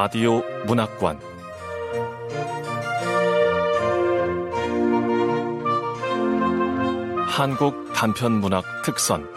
[0.00, 1.18] 라디오 문학관
[7.26, 9.28] 한국 단편 문학 특선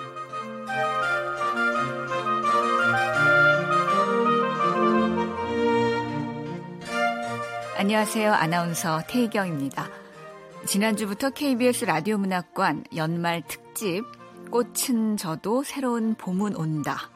[7.80, 8.32] 안녕하세요.
[8.32, 9.90] 아나운서 태희경입니다.
[10.68, 14.04] 지난주부터 KBS 라디오 문학관 연말 특집
[14.52, 17.11] 꽃은 져도 새로운 봄은 온다.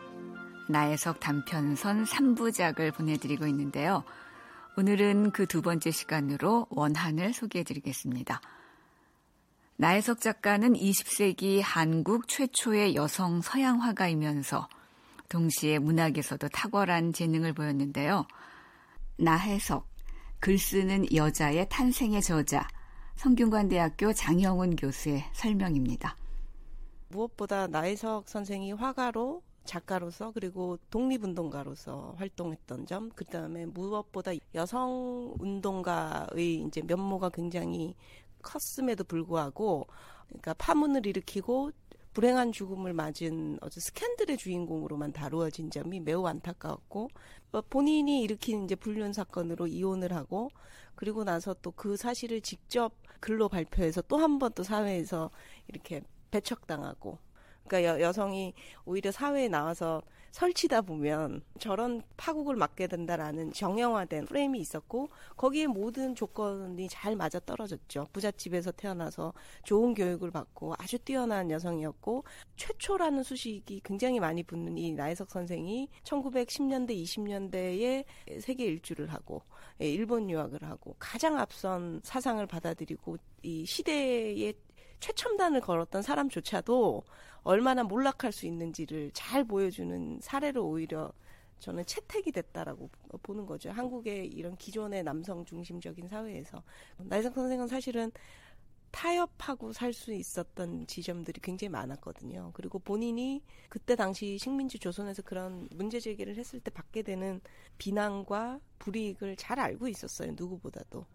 [0.68, 4.04] 나혜석 단편선 3부작을 보내드리고 있는데요.
[4.78, 8.42] 오늘은 그 두 번째 시간으로 원한을 소개해드리겠습니다.
[9.78, 14.68] 나혜석 작가는 20세기 한국 최초의 여성 서양 화가이면서
[15.30, 18.26] 동시에 문학에서도 탁월한 재능을 보였는데요.
[19.18, 19.88] 나혜석,
[20.40, 22.68] 글 쓰는 여자의 탄생의 저자,
[23.16, 26.16] 성균관대학교 장영훈 교수의 설명입니다.
[27.10, 36.82] 무엇보다 나혜석 선생이 화가로 작가로서 그리고 독립운동가로서 활동했던 점, 그 다음에 무엇보다 여성 운동가의 이제
[36.82, 37.96] 면모가 굉장히
[38.42, 39.88] 컸음에도 불구하고,
[40.28, 41.72] 그러니까 파문을 일으키고
[42.14, 47.10] 불행한 죽음을 맞은 어제 스캔들의 주인공으로만 다루어진 점이 매우 안타까웠고
[47.52, 50.50] 어, 본인이 일으킨 이제 불륜 사건으로 이혼을 하고
[50.96, 55.30] 그리고 나서 또 그 사실을 직접 글로 발표해서 또 한 번 또 사회에서
[55.68, 57.18] 이렇게 배척당하고
[57.68, 58.54] 그러니까 여, 성이
[58.86, 60.02] 오히려 사회에 나와서
[60.36, 65.08] 설치다 보면 저런 파국을 맞게 된다라는 정형화된 프레임이 있었고
[65.38, 68.08] 거기에 모든 조건이 잘 맞아 떨어졌죠.
[68.12, 69.32] 부잣집에서 태어나서
[69.64, 72.26] 좋은 교육을 받고 아주 뛰어난 여성이었고
[72.58, 78.04] 최초라는 수식이 굉장히 많이 붙는 이 나혜석 선생이 1910년대 20년대에
[78.42, 79.42] 세계 일주를 하고
[79.82, 84.54] 예, 일본 유학을 하고 가장 앞선 사상을 받아들이고 이 시대의
[85.00, 87.04] 최첨단을 걸었던 사람조차도
[87.44, 91.12] 얼마나 몰락할 수 있는지를 잘 보여주는 사례로 오히려
[91.60, 92.90] 저는 채택이 됐다라고
[93.24, 93.72] 보는 거죠.
[93.72, 96.64] 한국의 이런 기존의 남성 중심적인 사회에서
[96.98, 98.12] 나이상 선생은 사실은
[98.92, 102.52] 타협하고 살 수 있었던 지점들이 굉장히 많았거든요.
[102.54, 107.42] 그리고 본인이 그때 당시 식민지 조선에서 그런 문제 제기를 했을 때 받게 되는
[107.78, 110.32] 비난과 불이익을 잘 알고 있었어요.
[110.36, 111.06] 누구보다도.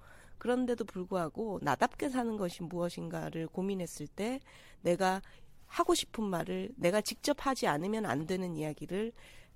[0.40, 4.40] 그런데도 불구하고 나답게 사는 것이 무엇인가를 고민했을 때
[4.80, 5.22] 내가
[5.66, 9.12] 하고 싶은 말을 내가 직접 하지 않으면 안 되는 이야기를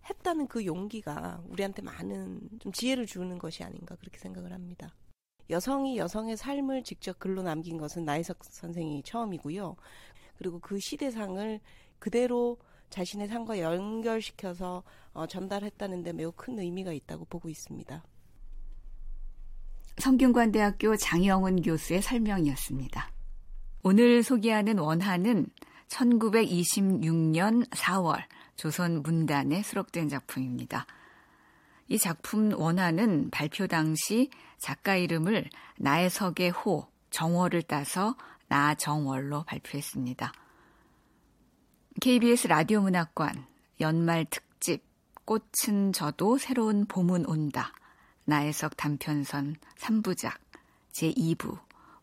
[0.09, 4.95] 했다는 그 용기가 우리한테 많은 좀 지혜를 주는 것이 아닌가 그렇게 생각을 합니다.
[5.51, 9.77] 여성이 여성의 삶을 직접 글로 남긴 것은 나이석 선생이 처음이고요.
[10.37, 11.61] 그리고 그 시대상을
[11.99, 12.59] 그대로
[12.91, 18.05] 자신의 삶과 연결시켜서 어, 전달했다는 데 매우 큰 의미가 있다고 보고 있습니다.
[19.99, 23.11] 성균관대학교 장영훈 교수의 설명이었습니다.
[23.83, 25.47] 오늘 소개하는 원한은
[25.89, 28.23] 1926년 4월
[28.57, 30.87] 조선 문단에 수록된 작품입니다.
[31.89, 38.17] 이 작품 원화는 발표 당시 작가 이름을 나의석의 호, 정월을 따서
[38.49, 40.33] 나정월로 발표했습니다.
[42.01, 43.47] KBS 라디오 문학관
[43.81, 44.83] 연말 특집
[45.25, 47.73] 꽃은 져도 새로운 봄은 온다.
[48.27, 50.39] 나혜석 단편선 3부작
[50.93, 51.59] 제2부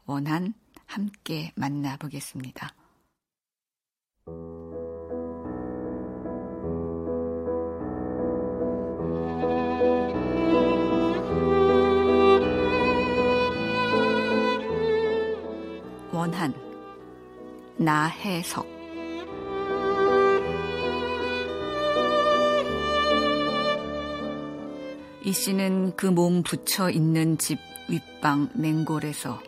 [0.05, 0.53] 원한
[0.85, 2.75] 함께 만나보겠습니다.
[16.11, 16.53] 원한
[17.77, 18.80] 나해석
[25.23, 27.59] 이 씨는 그 몸 붙여 있는 집
[27.89, 29.41] 윗방 냉골에서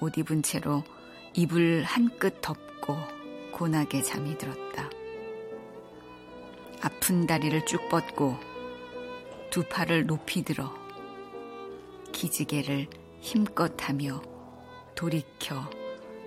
[0.00, 0.84] 옷 입은 채로
[1.32, 2.96] 이불 한끝 덮고
[3.52, 4.90] 고나게 잠이 들었다.
[6.82, 8.36] 아픈 다리를 쭉 뻗고
[9.50, 10.72] 두 팔을 높이 들어
[12.12, 12.88] 기지개를
[13.20, 14.22] 힘껏 하며
[14.94, 15.68] 돌이켜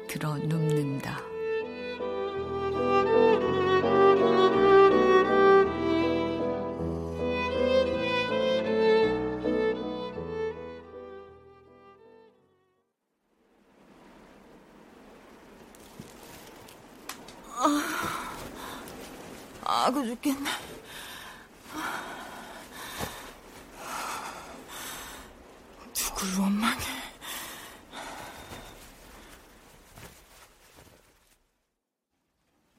[0.08, 1.31] 들어 눕는다.
[19.92, 20.50] 아고 죽겠네.
[25.94, 26.86] 누굴 원망해.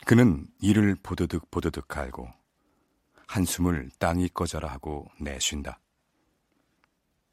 [0.07, 2.31] 그는 이를 보드득 보드득 갈고
[3.27, 5.81] 한숨을 땅이 꺼져라 하고 내쉰다.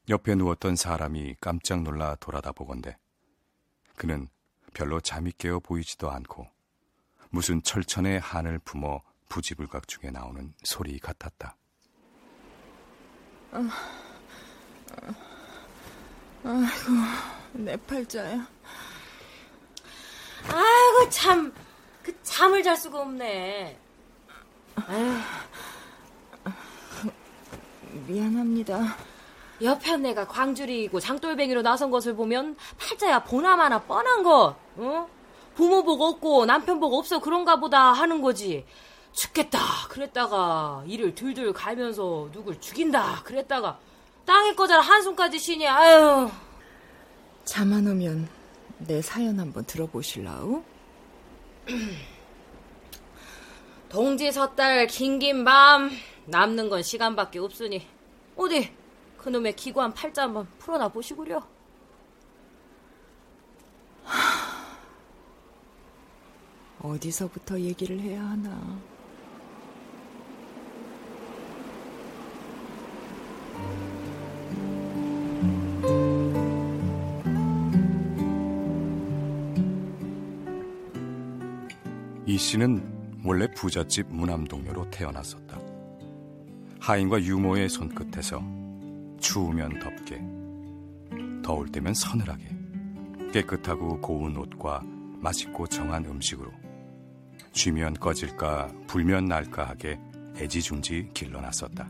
[0.10, 2.98] 옆에 누웠던 사람이 깜짝 놀라 돌아다 보건대
[3.96, 4.28] 그는
[4.74, 6.48] 별로 잠이 깨어 보이지도 않고
[7.30, 11.56] 무슨 철천의 한을 품어 부지불각 중에 나오는 소리 같았다.
[16.44, 16.92] 아이고,
[17.54, 18.48] 내 팔자야.
[20.48, 21.54] 아이고, 참.
[22.04, 23.80] 그 잠을 잘 수가 없네.
[24.88, 25.14] 아유.
[28.08, 28.98] 미안합니다.
[29.62, 34.56] 옆에 내가 광주리이고 장돌뱅이로 나선 것을 보면 팔자야 보나마나 뻔한 것.
[34.78, 35.10] 어?
[35.56, 38.66] 부모 복 없고 남편 복 없어 그런가 보다 하는 거지.
[39.13, 39.59] 죽겠다
[39.89, 43.79] 그랬다가 이를 둘둘 갈면서 누굴 죽인다 그랬다가
[44.25, 46.29] 땅에 꺼져라 한숨까지 쉬니 아유.
[47.44, 48.29] 잠안 오면
[48.79, 50.63] 내 사연 한번 들어보실라우?
[53.89, 55.89] 동지 섣달 긴긴 밤
[56.25, 57.85] 남는 건 시간밖에 없으니
[58.35, 58.71] 어디
[59.17, 61.45] 그놈의 기구한 팔자 한번 풀어놔 보시구려.
[66.81, 68.79] 어디서부터 얘기를 해야 하나.
[82.39, 85.59] 씨는 원래 부잣집 무남동녀로 태어났었다.
[86.80, 88.41] 하인과 유모의 손끝에서
[89.19, 90.21] 추우면 덥게,
[91.44, 92.45] 더울 때면 서늘하게,
[93.33, 94.81] 깨끗하고 고운 옷과
[95.19, 96.51] 맛있고 정한 음식으로
[97.51, 100.00] 쥐면 꺼질까 불면 날까 하게
[100.38, 101.89] 애지중지 길러놨었다.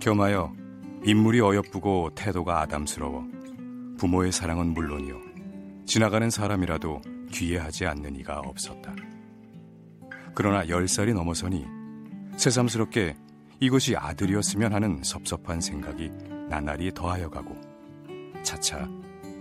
[0.00, 0.52] 겸하여
[1.04, 3.24] 인물이 어여쁘고 태도가 아담스러워
[3.98, 5.20] 부모의 사랑은 물론이요
[5.86, 7.00] 지나가는 사람이라도
[7.34, 8.94] 귀해하지 않는 이가 없었다.
[10.34, 11.64] 그러나 열 살이 넘어서니
[12.36, 13.16] 새삼스럽게
[13.60, 16.10] 이것이 아들이었으면 하는 섭섭한 생각이
[16.48, 17.56] 나날이 더하여 가고
[18.42, 18.88] 차차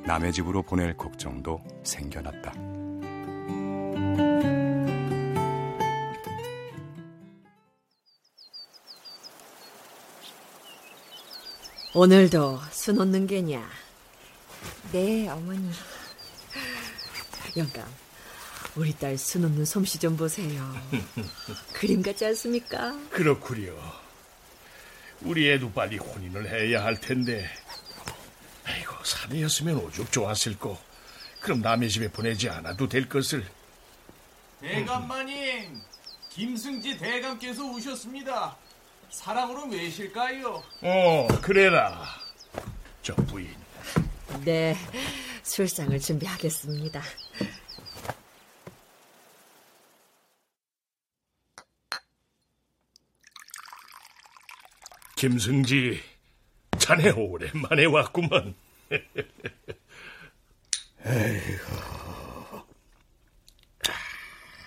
[0.06, 2.54] 남의 집으로 보낼 걱정도 생겨났다.
[11.96, 13.64] 오늘도 수 놓는 게냐?
[14.92, 15.70] 네, 어머니.
[17.58, 17.86] 영감,
[18.76, 20.74] 우리 딸 수 놓는 솜씨 좀 보세요.
[21.74, 22.98] 그림 같지 않습니까?
[23.10, 23.74] 그렇구려.
[25.22, 27.50] 우리 애도 빨리 혼인을 해야 할 텐데.
[28.66, 30.82] 아이고, 사내였으면 오죽 좋았을 거.
[31.42, 33.46] 그럼 남의 집에 보내지 않아도 될 것을.
[34.62, 35.82] 대감마님,
[36.30, 38.56] 김승지 대감께서 오셨습니다.
[39.12, 40.64] 사랑으로 왜실까요?
[40.82, 42.06] 어, 그래라.
[43.02, 43.54] 저 부인.
[44.44, 44.76] 네,
[45.44, 47.02] 술상을 준비하겠습니다.
[55.24, 56.02] 김승지,
[56.78, 58.54] 자네 오랜만에 왔구먼.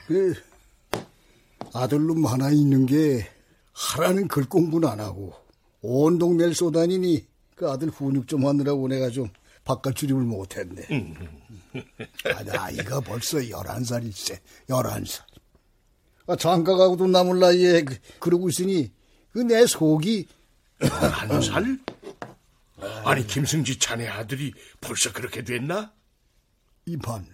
[0.06, 0.34] 그
[1.74, 3.28] 아들놈 하나 있는 게
[3.74, 5.34] 하라는 글 공부는 안 하고
[5.82, 9.28] 온 동네를 쏘다니니 그 아들 훈육 좀 하느라고 내가 좀
[9.62, 10.86] 바깥 출입을 못했네.
[12.34, 15.26] 아, 나이가 벌써 열한 살일세, 열한 살.
[16.26, 18.90] 아, 장가 가고도 남을 나이에 그, 그러고 있으니
[19.36, 20.28] 그 내 속이
[20.80, 21.78] 한 살?
[23.04, 25.92] 아니, 김승지 자네 아들이 벌써 그렇게 됐나?
[26.84, 27.26] 이반.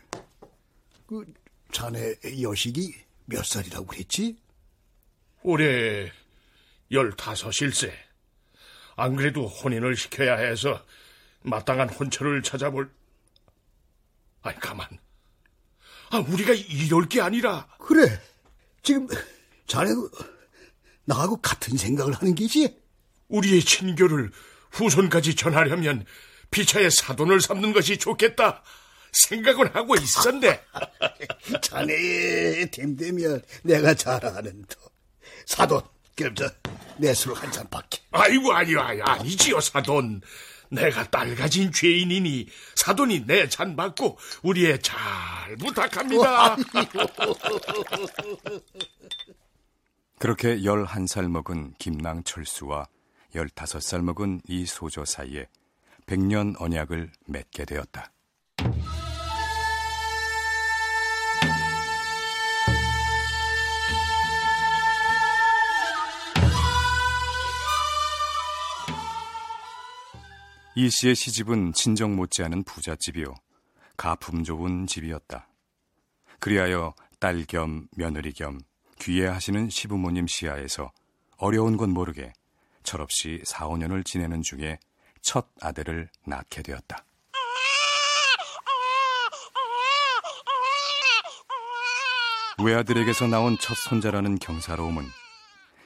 [1.07, 1.25] 그
[1.73, 2.95] 자네 여식이
[3.27, 4.39] 몇 살이라고 그랬지?
[5.43, 6.13] 올해
[6.91, 7.93] 열다섯일세.
[8.97, 10.85] 안 그래도 혼인을 시켜야 해서
[11.43, 12.91] 마땅한 혼처를 찾아볼.
[14.43, 14.87] 아니, 가만.
[16.11, 17.67] 아, 우리가 이럴 게 아니라.
[17.79, 18.21] 그래.
[18.83, 19.09] 지금
[19.67, 20.11] 자네도
[21.05, 22.82] 나하고 같은 생각을 하는 게지?
[23.29, 24.31] 우리의 친교를
[24.71, 26.05] 후손까지 전하려면
[26.51, 28.63] 피차에 사돈을 삼는 것이 좋겠다.
[29.13, 30.61] 생각은 하고 있었네.
[31.63, 34.77] 자네 됨되면 내가 잘 아는 더.
[35.47, 35.83] 사돈,
[36.17, 38.01] 그럼 저내 술을 한잔 받게.
[38.11, 40.21] 아이고 아니요 아니, 아니지요 사돈.
[40.71, 44.97] 내가 딸 가진 죄인이니 사돈이 내 잔 받고 우리의 잘
[45.59, 46.57] 부탁합니다.
[50.19, 52.87] 그렇게 11살 먹은 김낭철수와
[53.35, 55.47] 15살 먹은 이 소조 사이에
[56.07, 58.13] 백년 언약을 맺게 되었다.
[70.75, 73.35] 이 씨의 시집은 친정 못지않은 부잣집이요.
[73.97, 75.49] 가품 좋은 집이었다.
[76.41, 78.59] 그리하여 딸 겸 며느리 겸
[78.99, 80.91] 귀해하시는 시부모님 시야에서
[81.37, 82.33] 어려운 건 모르게
[82.83, 84.79] 철없이 4, 5년을 지내는 중에
[85.21, 87.05] 첫 아들을 낳게 되었다.
[92.63, 95.05] 외아들에게서 나온 첫 손자라는 경사로움은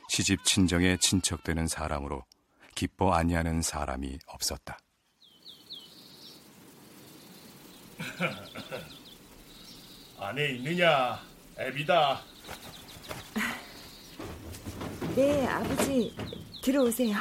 [0.09, 2.25] 시집 친정에 친척되는 사람으로
[2.75, 4.79] 기뻐 아니하는 사람이 없었다.
[10.19, 11.21] 안에 있느냐,
[11.59, 12.21] 애비다.
[15.15, 16.15] 네, 아버지.
[16.67, 17.17] 들어오세요.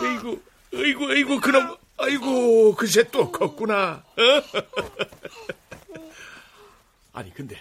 [0.00, 0.42] 아이고,
[0.72, 4.02] 아이고, 아이고, 그럼, 아이고, 그새 또 컸구나.
[7.12, 7.60] 아니, 근데,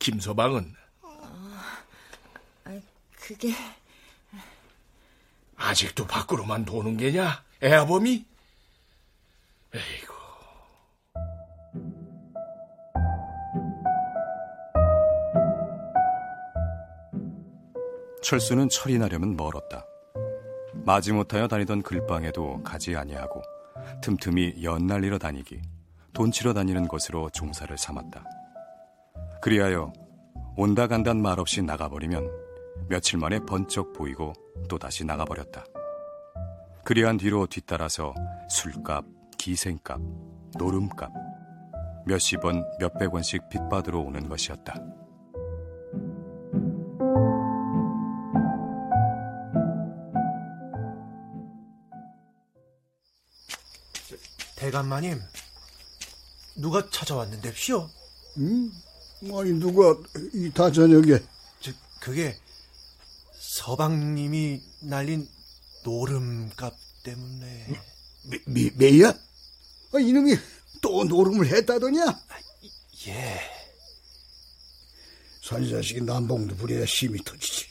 [0.00, 0.74] 김서방은
[2.64, 2.80] 아,
[3.20, 3.54] 그게
[5.54, 7.44] 아직도 밖으로만 도는 게냐?
[7.62, 8.24] 애아범이?
[9.72, 10.13] 에이고.
[18.24, 19.86] 철수는 철이 나려면 멀었다.
[20.72, 23.42] 마지못하여 다니던 글방에도 가지 아니하고
[24.02, 25.60] 틈틈이 연날리러 다니기,
[26.14, 28.24] 돈 치러 다니는 것으로 종사를 삼았다.
[29.42, 29.92] 그리하여
[30.56, 32.30] 온다 간단 말 없이 나가버리면
[32.88, 34.32] 며칠 만에 번쩍 보이고
[34.70, 35.62] 또다시 나가버렸다.
[36.82, 38.14] 그리한 뒤로 뒤따라서
[38.48, 39.04] 술값,
[39.36, 40.00] 기생값,
[40.56, 41.12] 노름값,
[42.06, 45.03] 몇십 원, 몇백 원씩 빚받으러 오는 것이었다.
[54.74, 55.22] 대감마님,
[56.56, 57.88] 누가 찾아왔는데시오?
[58.38, 58.72] 응?
[59.32, 59.94] 아니 누가
[60.32, 61.20] 이다 저녁에
[61.60, 62.36] 저, 그게
[63.38, 65.28] 서방님이 날린
[65.84, 67.80] 노름값 때문에.
[68.24, 69.10] 미, 미, 매야?
[69.10, 70.34] 아, 이놈이
[70.82, 72.20] 또 노름을 했다더냐?
[73.06, 73.40] 예.
[75.44, 77.68] 산자식이 남봉도 부려야 힘이 터지지.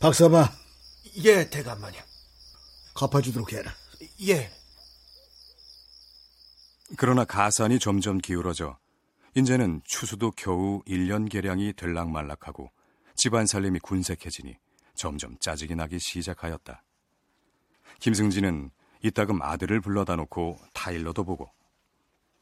[0.00, 0.56] 박사바.
[1.24, 2.00] 예, 대감마님.
[2.94, 3.74] 갚아주도록 해라.
[4.26, 4.50] 예.
[6.96, 8.78] 그러나 가산이 점점 기울어져
[9.34, 12.70] 이제는 추수도 겨우 1년 계량이 들락말락하고
[13.16, 14.56] 집안 살림이 군색해지니
[14.94, 16.84] 점점 짜증이 나기 시작하였다.
[18.00, 18.70] 김승진은
[19.02, 21.50] 이따금 아들을 불러다 놓고 타일러도 보고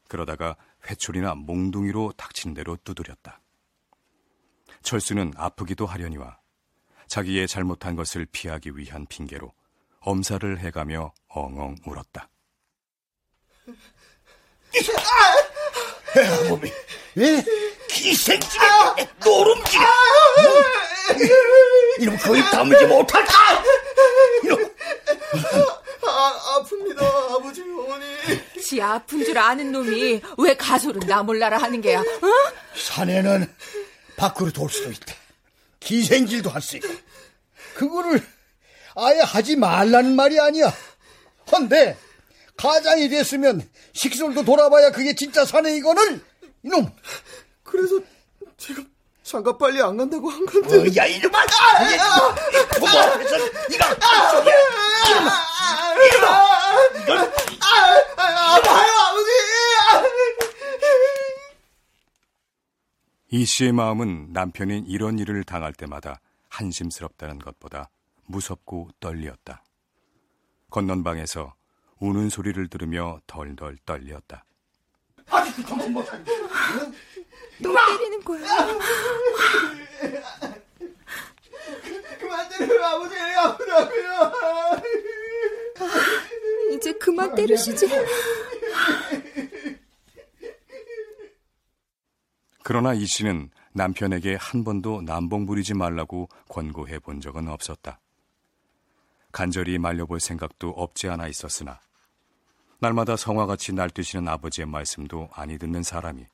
[0.07, 0.55] 그러다가
[0.87, 3.41] 회초리나 몽둥이로 닥친 대로 두드렸다.
[4.83, 6.39] 철수는 아프기도 하려니와
[7.07, 9.53] 자기의 잘못한 것을 피하기 위한 핑계로
[10.03, 12.29] 엄살을 해가며 엉엉 울었다.
[16.49, 16.71] 몸이,
[17.17, 17.43] 예?
[17.87, 18.65] 기생집에
[19.23, 19.85] 노름지가
[21.99, 23.25] 이놈 거의 다물지 못할
[24.43, 24.73] 이놈
[26.05, 28.61] 아, 아픕니다, 아버지, 어머니.
[28.61, 32.05] 지 아픈 줄 아는 놈이 왜 가소를 나 몰라라 하는 게야, 어?
[32.75, 33.51] 사내는
[34.17, 35.15] 밖으로 돌 수도 있다.
[35.79, 36.87] 기생질도 할 수 있고.
[37.73, 38.21] 그거를
[38.95, 40.73] 아예 하지 말라는 말이 아니야.
[41.51, 41.97] 헌데,
[42.57, 46.21] 가장이 됐으면 식솔도 돌아봐야 그게 진짜 사내 이거늘,
[46.63, 46.91] 이놈.
[47.63, 47.99] 그래서
[48.57, 48.81] 제가
[49.23, 50.77] 장가 빨리 안 간다고 한 건데.
[50.77, 51.43] 어, 야, 이놈아!
[51.43, 53.37] 이게 부모 앞에서
[53.71, 53.85] 이거
[54.31, 54.55] 소리야!
[55.09, 55.31] 이놈아!
[56.15, 57.01] 이놈아!
[57.01, 57.33] 이건
[58.37, 59.31] 아파요, 아버지!
[63.29, 66.19] 이 씨의 마음은 남편이 이런 일을 당할 때마다
[66.49, 67.89] 한심스럽다는 것보다
[68.25, 69.63] 무섭고 떨리었다.
[70.69, 71.53] 건넌 방에서
[71.99, 74.45] 우는 소리를 들으며 덜덜 떨렸다.
[75.29, 76.31] 아직도 정신 못 차리고.
[77.61, 78.47] 또 때리는 거야.
[82.19, 83.15] 그만 때려요, 아버지.
[83.19, 84.31] 아프다고요.
[86.73, 87.87] 이제 그만 때리시지.
[92.63, 97.99] 그러나 이 씨는 남편에게 한 번도 남봉 부리지 말라고 권고해 본 적은 없었다.
[99.33, 101.81] 간절히 말려볼 생각도 없지 않아 있었으나
[102.79, 106.25] 날마다 성화같이 날뛰시는 아버지의 말씀도 아니 듣는 사람이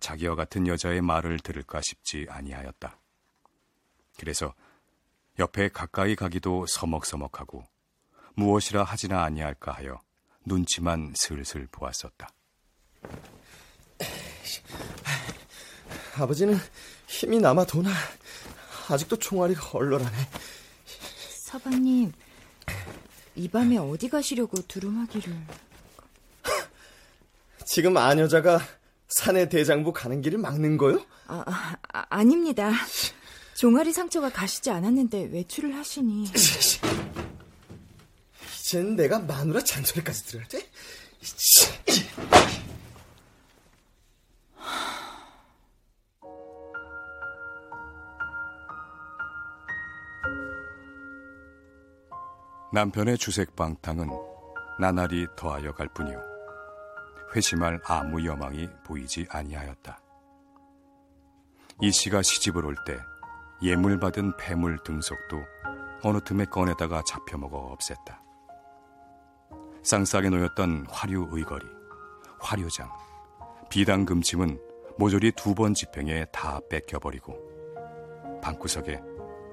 [0.00, 2.98] 자기와 같은 여자의 말을 들을까 싶지 아니하였다.
[4.18, 4.54] 그래서
[5.38, 7.64] 옆에 가까이 가기도 서먹서먹하고
[8.34, 10.00] 무엇이라 하지나 아니할까 하여
[10.46, 12.30] 눈치만 슬슬 보았었다.
[16.16, 16.56] 아버지는
[17.06, 17.90] 힘이 남아 도나
[18.88, 20.16] 아직도 총알이가 얼얼하네.
[21.50, 22.12] 서방님,
[23.34, 25.34] 이 밤에 어디 가시려고 두루마기를...
[27.66, 28.60] 지금 아녀자가
[29.08, 31.04] 산의 대장부 가는 길을 막는 거요?
[31.26, 31.42] 아,
[31.92, 32.70] 아, 아닙니다.
[33.56, 36.30] 종아리 상처가 가시지 않았는데 외출을 하시니...
[38.60, 40.64] 이젠 내가 마누라 잔소리까지 들을 때?
[52.72, 54.08] 남편의 주색 방탕은
[54.78, 56.20] 나날이 더하여 갈 뿐이요.
[57.34, 59.98] 회심할 아무 여망이 보이지 아니하였다.
[61.82, 62.98] 이 씨가 시집을 올 때
[63.62, 65.42] 예물 받은 폐물 등석도
[66.02, 68.18] 어느 틈에 꺼내다가 잡혀먹어 없앴다.
[69.82, 71.66] 쌍싸게 놓였던 화류 의거리,
[72.40, 72.90] 화류장,
[73.68, 74.58] 비당 금침은
[74.98, 77.36] 모조리 두 번 집행에 다 뺏겨버리고
[78.42, 79.00] 방구석에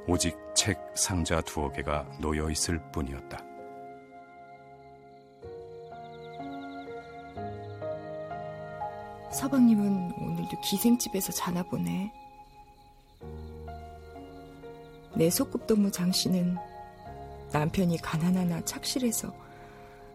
[0.09, 3.37] 오직 책 상자 두어 개가 놓여 있을 뿐이었다.
[9.33, 12.13] 서방님은 오늘도 기생집에서 자나 보네.
[15.17, 16.55] 내 소꿉동무 장씨는
[17.51, 19.33] 남편이 가난하나 착실해서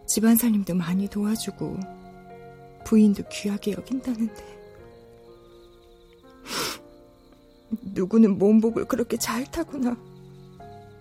[0.07, 1.77] 집안 살림도 많이 도와주고
[2.83, 4.62] 부인도 귀하게 여긴다는데
[7.93, 9.95] 누구는 몸복을 그렇게 잘 타구나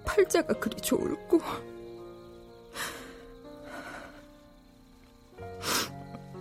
[0.05, 1.41] 팔자가 그리 좋을꼬.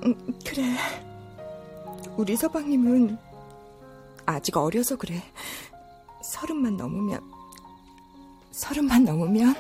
[0.03, 0.75] 음, 그래.
[2.17, 3.17] 우리 서방님은
[4.25, 5.21] 아직 어려서 그래.
[6.23, 7.21] 서른만 넘으면
[8.51, 9.55] 서른만 넘으면?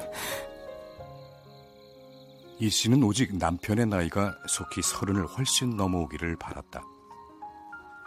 [2.59, 6.83] 이 씨는 오직 남편의 나이가 속히 서른을 훨씬 넘어오기를 바랐다.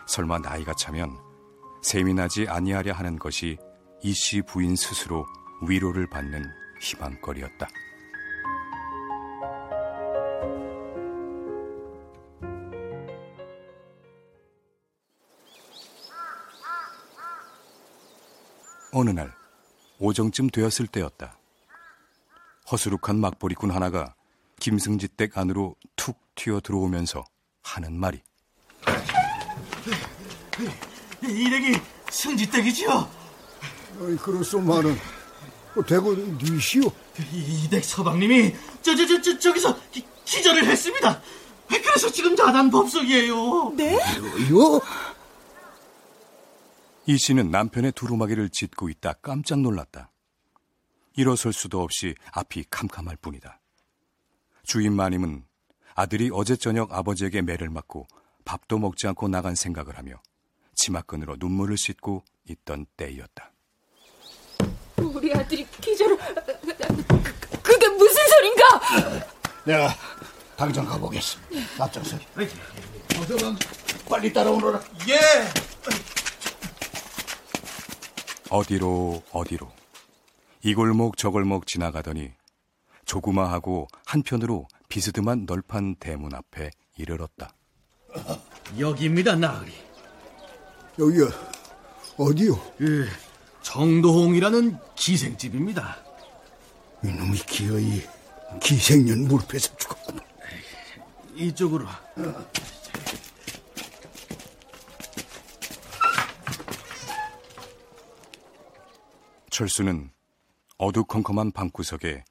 [0.07, 1.17] 설마 나이가 차면
[2.15, 3.59] 나지 아니하려 하는 것이
[4.03, 5.27] 이 씨 부인 스스로
[5.67, 6.45] 위로를 받는
[6.81, 7.69] 희망거리였다.
[18.93, 19.33] 어느 날
[19.99, 21.39] 오정쯤 되었을 때였다.
[22.71, 24.15] 허수룩한 막보리꾼 하나가
[24.61, 27.25] 김승지 댁 안으로 툭 튀어 들어오면서
[27.63, 28.23] 하는 말이
[31.31, 31.77] 이 댁이
[32.11, 33.09] 승지 댁이지요?
[34.01, 34.97] 어이, 그렇소만은
[35.87, 36.91] 대구 니시오?
[37.33, 41.21] 이댁 서방님이 저 저 저 저 저 기서 기, 기절을 했습니다.
[41.69, 43.73] 그래서 지금 자단 법석이에요.
[43.77, 43.95] 네?
[44.51, 44.81] 요?
[47.07, 50.11] 이 씨는 남편의 두루마기를 짚고 있다 깜짝 놀랐다.
[51.17, 53.61] 일어설 수도 없이 앞이 캄캄할 뿐이다.
[54.65, 55.45] 주인 마님은
[55.95, 58.07] 아들이 어제 저녁 아버지에게 매를 맞고
[58.45, 60.21] 밥도 먹지 않고 나간 생각을 하며
[60.75, 63.53] 치마끈으로 눈물을 씻고 있던 때이었다.
[64.99, 66.19] 우리 아들이 기절을
[67.63, 68.81] 그게 무슨 소린가?
[69.65, 69.95] 내가
[70.57, 71.39] 당장 가보겠어.
[71.79, 72.27] 앞장서기.
[73.19, 73.57] 어서방
[74.09, 74.83] 빨리 따라오너라.
[75.09, 75.19] 예.
[78.51, 79.73] 어디로 어디로
[80.63, 82.33] 이 골목 저 골목 지나가더니
[83.05, 87.53] 조그마하고 한편으로 비스듬한 널판 대문 앞에 이르렀다.
[88.79, 89.73] 여기입니다, 나으리.
[90.99, 91.27] 여기야
[92.17, 92.55] 어디요?
[92.79, 93.09] 그
[93.63, 95.97] 정도홍이라는 기생집입니다.
[97.03, 98.03] 이놈이 기어이
[98.63, 100.25] 기생년 무릎에서 죽었구만.
[101.35, 101.87] 이쪽으로.
[109.51, 110.11] 철수는
[110.79, 112.25] 어두컴컴한 방구석에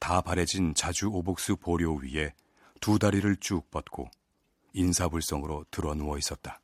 [0.00, 2.32] 다 바래진 자주 오복수 보료 위에
[2.80, 4.10] 두 다리를 쭉 뻗고
[4.74, 6.60] 인사불성으로 드러 누워 있었다.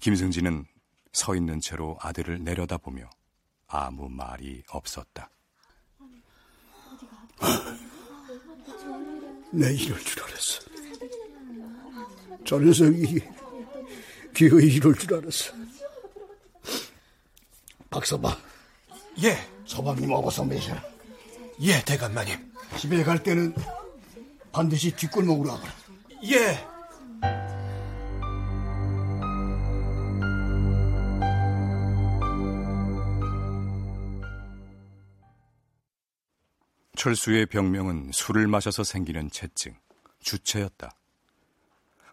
[0.00, 0.64] 김승진은
[1.12, 3.08] 서 있는 채로 아들을 내려다보며
[3.66, 5.28] 아무 말이 없었다.
[9.52, 10.60] 내 이럴 줄 알았어.
[12.44, 13.20] 저 녀석이
[14.34, 15.52] 기어이 이럴 줄 알았어.
[17.90, 18.36] 박서방.
[19.24, 19.36] 예.
[19.66, 20.84] 서방님 어버서 매셔라.
[21.60, 22.52] 예, 대감마님.
[22.78, 23.54] 집에 갈 때는
[24.52, 25.74] 반드시 뒷골목으로 와봐라.
[26.24, 26.75] 예.
[37.06, 39.76] 철수의 병명은 술을 마셔서 생기는 체증,
[40.18, 40.90] 주체였다.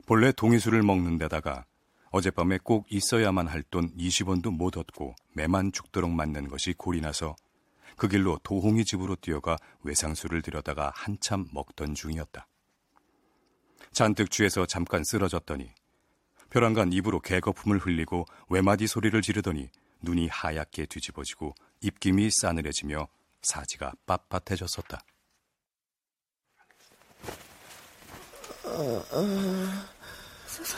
[0.06, 1.66] 본래 동이술을 먹는 데다가
[2.12, 7.36] 어젯밤에 꼭 있어야만 할 돈 20원도 못 얻고 매만 죽도록 맞는 것이 골이 나서
[7.98, 12.46] 그 길로 도홍이 집으로 뛰어가 외상술을 들여다가 한참 먹던 중이었다.
[13.94, 15.72] 잔뜩 취해서 잠깐 쓰러졌더니
[16.52, 19.72] 벼랑간 입으로 개거품을 흘리고 외마디 소리를 지르더니
[20.04, 23.08] 눈이 하얗게 뒤집어지고 입김이 싸늘해지며
[23.44, 25.00] 사지가 빳빳해졌었다.
[30.48, 30.78] 서, 서,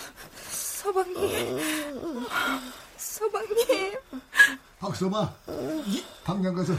[0.50, 1.60] 서방님,
[2.98, 3.94] 서방님.
[4.80, 5.34] 박서방,
[6.24, 6.74] 당장 가서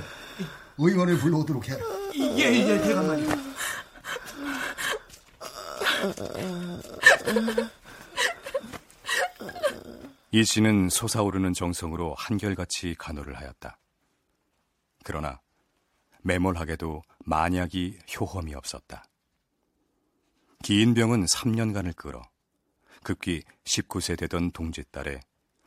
[0.79, 1.81] 의원을 불러오도록 해라.
[2.15, 3.29] 예, 예, 대감마님.
[10.33, 13.79] 이 씨는 솟아오르는 정성으로 한결같이 간호를 하였다.
[15.03, 15.41] 그러나
[16.27, 19.05] 매몰하게도 만약이 효험이 없었다.
[20.65, 22.21] 긴 병은 3년간을 끌어
[23.05, 25.21] 급기 19세 되던 동짓달에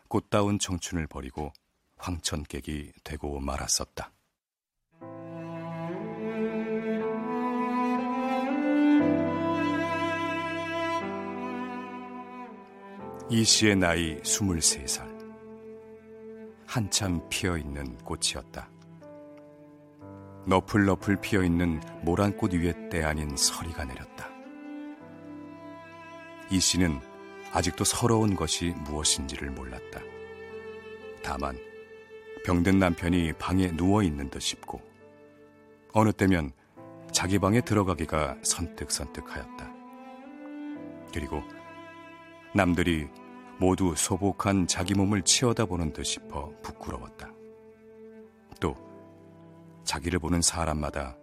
[0.10, 1.54] 꽃다운 청춘을 버리고
[1.98, 4.12] 황천객이 되고 말았었다.
[13.32, 15.08] 이 씨의 나이 23살.
[16.66, 18.79] 한참 피어 있는 꽃이었다.
[20.50, 24.28] 너풀너풀 피어있는 모란꽃 위에 때 아닌 서리가 내렸다.
[26.50, 27.00] 이 씨는
[27.54, 30.02] 아직도 서러운 것이 무엇인지를 몰랐다.
[31.22, 31.56] 다만
[32.46, 34.82] 병든 남편이 방에 누워 있는 듯 싶고
[35.94, 36.52] 어느 때면
[37.12, 39.72] 자기 방에 들어가기가 선뜩선뜩하였다.
[41.14, 41.44] 그리고
[42.56, 43.08] 남들이
[43.60, 47.30] 모두 소복한 자기 몸을 치어다보는 듯 싶어 부끄러웠다.
[48.60, 48.89] 또
[49.90, 51.18] 자기를 보는 사람마다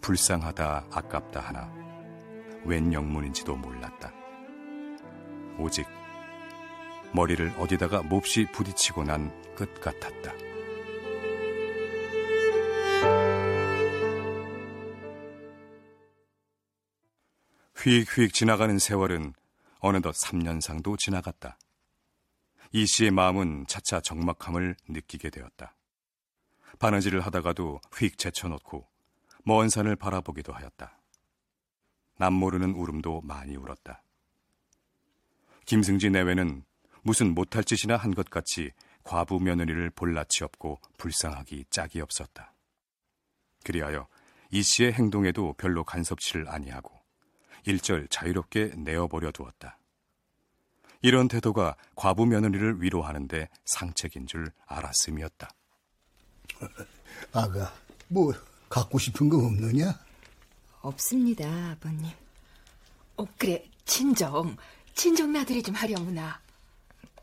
[0.00, 1.70] 불쌍하다 아깝다 하나
[2.64, 4.10] 웬 영문인지도 몰랐다.
[5.58, 5.86] 오직
[7.12, 10.32] 머리를 어디다가 몹시 부딪히고 난 끝 같았다.
[17.76, 19.34] 휙휙 지나가는 세월은
[19.80, 21.58] 어느덧 3년상도 지나갔다.
[22.72, 25.75] 이 씨의 마음은 차차 적막함을 느끼게 되었다.
[26.78, 28.86] 바느질을 하다가도 휙 제쳐놓고
[29.44, 30.98] 먼 산을 바라보기도 하였다.
[32.18, 34.02] 남모르는 울음도 많이 울었다.
[35.66, 36.64] 김승지 내외는
[37.02, 38.72] 무슨 못할 짓이나 한 것 같이
[39.04, 42.52] 과부 며느리를 볼라치 없고 불쌍하기 짝이 없었다.
[43.64, 44.08] 그리하여
[44.50, 46.92] 이 씨의 행동에도 별로 간섭치를 아니하고
[47.66, 49.78] 일절 자유롭게 내어버려 두었다.
[51.02, 55.48] 이런 태도가 과부 며느리를 위로하는데 상책인 줄 알았음이었다.
[57.32, 57.72] 아가,
[58.08, 58.32] 뭐
[58.68, 59.98] 갖고 싶은 거 없느냐?
[60.82, 62.10] 없습니다, 아버님.
[63.16, 64.56] 어, 그래, 친정.
[64.94, 66.40] 친정 나들이 좀 하려무나.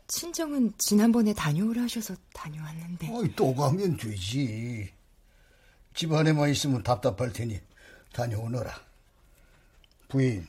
[0.06, 3.10] 친정은 지난번에 다녀오라 하셔서 다녀왔는데.
[3.10, 4.92] 어이, 또 가면 되지.
[5.94, 7.60] 집 안에만 있으면 답답할 테니
[8.12, 8.72] 다녀오너라.
[10.08, 10.46] 부인,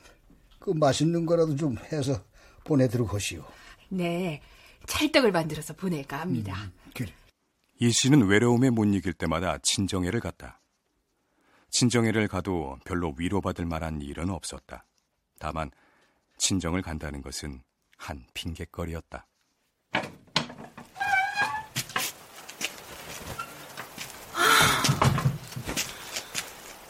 [0.59, 2.21] 그 맛있는 거라도 좀 해서
[2.63, 3.45] 보내도록 하시오.
[3.89, 4.41] 네,
[4.87, 6.55] 찰떡을 만들어서 보낼까 합니다.
[6.63, 6.84] 음.
[7.77, 10.61] 이 씨는 외로움에 못 이길 때마다 친정에를 갔다.
[11.71, 14.85] 친정에를 가도 별로 위로받을 만한 일은 없었다.
[15.39, 15.71] 다만
[16.37, 17.61] 친정을 간다는 것은
[17.97, 19.27] 한 핑곗거리였다.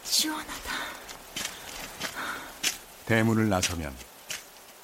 [0.04, 0.72] 시원하다.
[3.08, 3.92] 대문을 나서면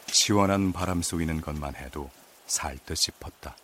[0.08, 2.10] 시원한 바람 쏘이는 것만 해도
[2.48, 3.56] 살듯 싶었다.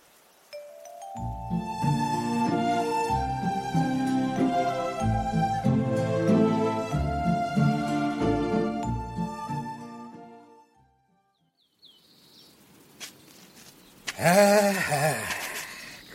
[14.19, 14.73] 아,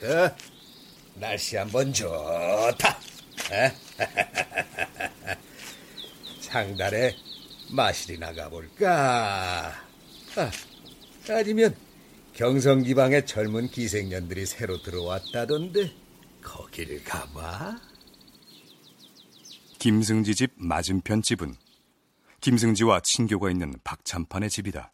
[0.01, 0.29] 그
[1.15, 2.99] 날씨 한번 좋다.
[6.41, 7.15] 상달에
[7.71, 9.73] 마실이 나 가볼까?
[10.37, 10.51] 아,
[11.31, 11.77] 아니면
[12.35, 15.93] 경성 지방에 젊은 기생년들이 새로 들어왔다던데
[16.43, 17.81] 거기를 가봐.
[19.79, 21.55] 김승지 집 맞은편 집은
[22.41, 24.93] 김승지와 친교가 있는 박찬판의 집이다.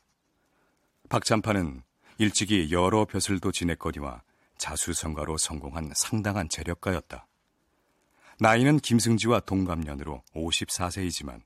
[1.08, 1.87] 박찬판은
[2.20, 4.22] 일찍이 여러 벼슬도 지냈거니와
[4.58, 7.26] 자수성가로 성공한 상당한 재력가였다.
[8.40, 11.40] 나이는 김승지와 동갑년으로 54세이지만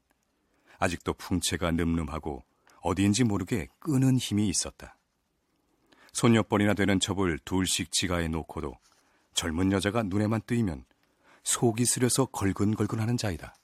[0.79, 2.43] 아직도 풍채가 늠름하고
[2.81, 4.97] 어디인지 모르게 끄는 힘이 있었다.
[6.15, 8.75] 손녀뻘이나 되는 첩을 둘씩 지가에 놓고도
[9.35, 10.85] 젊은 여자가 눈에만 뜨이면
[11.45, 13.55] 속이 쓰려서 걸근걸근하는 자이다.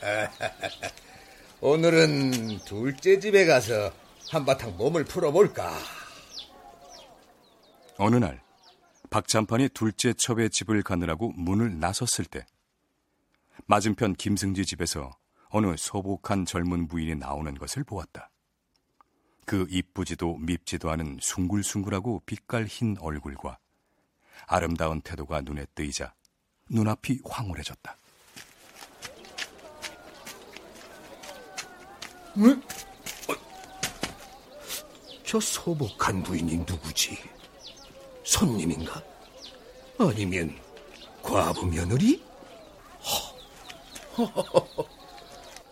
[1.60, 3.92] 오늘은 둘째 집에 가서
[4.30, 5.72] 한바탕 몸을 풀어볼까?
[7.98, 8.42] 어느 날
[9.10, 12.44] 박찬판이 둘째 첩의 집을 가느라고 문을 나섰을 때
[13.66, 15.10] 맞은편 김승지 집에서
[15.48, 18.30] 어느 소복한 젊은 부인이 나오는 것을 보았다.
[19.46, 23.58] 그 이쁘지도 밉지도 않은 숭글숭글하고 빛깔 흰 얼굴과
[24.46, 26.14] 아름다운 태도가 눈에 뜨이자
[26.68, 27.96] 눈앞이 황홀해졌다.
[32.38, 32.62] 응?
[33.28, 33.34] 어,
[35.24, 37.18] 저 소복한 부인이 누구지?
[38.24, 39.02] 손님인가?
[39.98, 40.54] 아니면
[41.22, 42.22] 과부 며느리?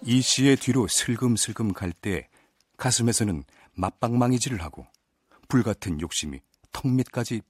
[0.03, 2.29] 이 씨의 뒤로 슬금슬금 갈 때
[2.77, 4.87] 가슴에서는 맞방망이질을 하고
[5.49, 6.41] 불같은 욕심이
[6.73, 7.41] 턱 밑까지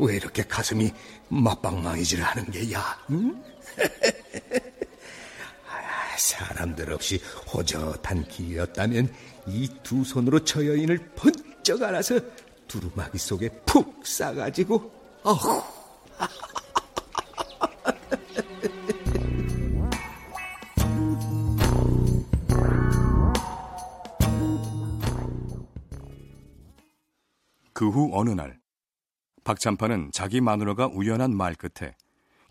[0.00, 0.92] 왜 이렇게 가슴이
[1.28, 2.98] 맛방망이질 하는 게야?
[3.10, 3.42] 응?
[5.68, 7.20] 아, 사람들 없이
[7.52, 9.12] 호젓한 길이었다면
[9.46, 12.20] 이 두 손으로 저 여인을 번쩍 안아서
[12.68, 14.92] 두루마기 속에 푹 싸가지고
[15.24, 15.62] 어후
[27.72, 28.58] 그 후 어느 날
[29.50, 31.96] 박찬파는 자기 마누라가 우연한 말 끝에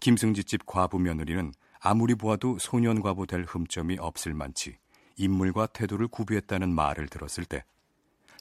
[0.01, 4.75] 김승지 집 과부 며느리는 아무리 보아도 소년 과부 될 흠점이 없을 만치
[5.15, 7.63] 인물과 태도를 구비했다는 말을 들었을 때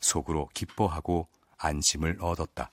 [0.00, 2.72] 속으로 기뻐하고 안심을 얻었다.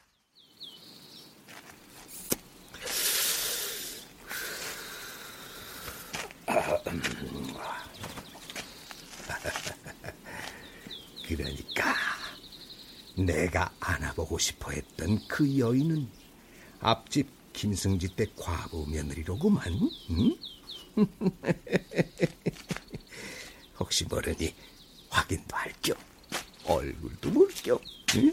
[11.28, 12.05] 그러니까
[13.18, 16.08] 내가 안아보고 싶어 했던 그 여인은
[16.82, 19.64] 앞집 김승지 때 과부 며느리로구만.
[20.12, 20.36] 응?
[23.80, 24.54] 혹시 모르니
[25.10, 25.96] 확인도 할 겸
[26.66, 27.78] 얼굴도 볼 겸.
[28.16, 28.32] 응?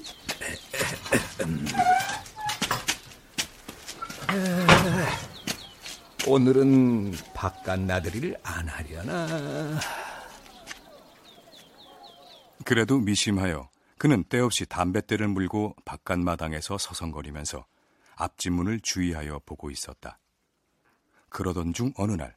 [6.27, 9.79] 오늘은 바깥 나들이를 안 하려나?
[12.65, 13.69] 그래도 미심하여
[14.03, 17.65] 그는 때없이 담뱃대를 물고 바깥 마당에서 서성거리면서
[18.17, 20.19] 앞집 문을 주의하여 보고 있었다.
[21.29, 22.37] 그러던 중 어느 날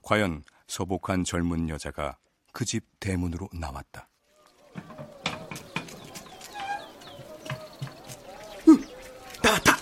[0.00, 2.16] 과연 소복한 젊은 여자가
[2.50, 4.08] 그 집 대문으로 나왔다.
[9.42, 9.76] 나왔다.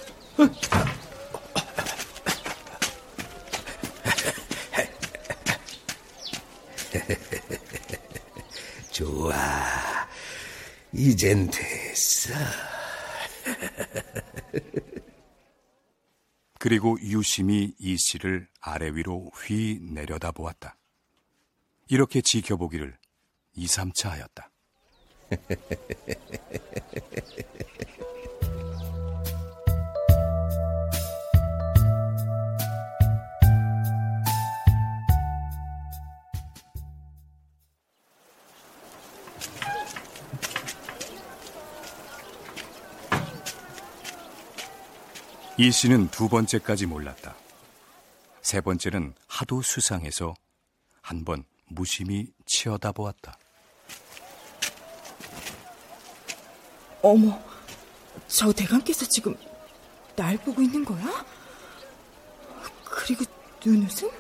[8.90, 9.84] 좋아.
[10.94, 12.33] 이젠 됐어.
[16.61, 20.76] 그리고 유심히 이 씨를 아래 위로 휘 내려다 보았다.
[21.88, 22.96] 이렇게 지켜보기를
[23.54, 24.50] 2, 3차 하였다.
[45.57, 47.35] 이 씨는 두 번째까지 몰랐다.
[48.43, 50.35] 세 번째는 하도 수상해서
[51.01, 53.37] 한 번 무심히 치어다 보았다.
[57.03, 57.40] 어머,
[58.27, 59.37] 저 대감께서 지금
[60.17, 61.25] 날 보고 있는 거야?
[62.85, 63.25] 그리고
[63.64, 64.11] 눈웃음?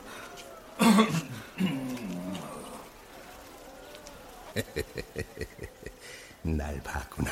[6.42, 7.30] 날 봤구나.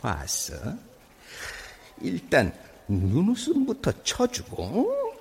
[0.00, 0.54] 봤어?
[2.00, 2.52] 일단
[3.00, 5.12] 눈웃음부터 쳐주고.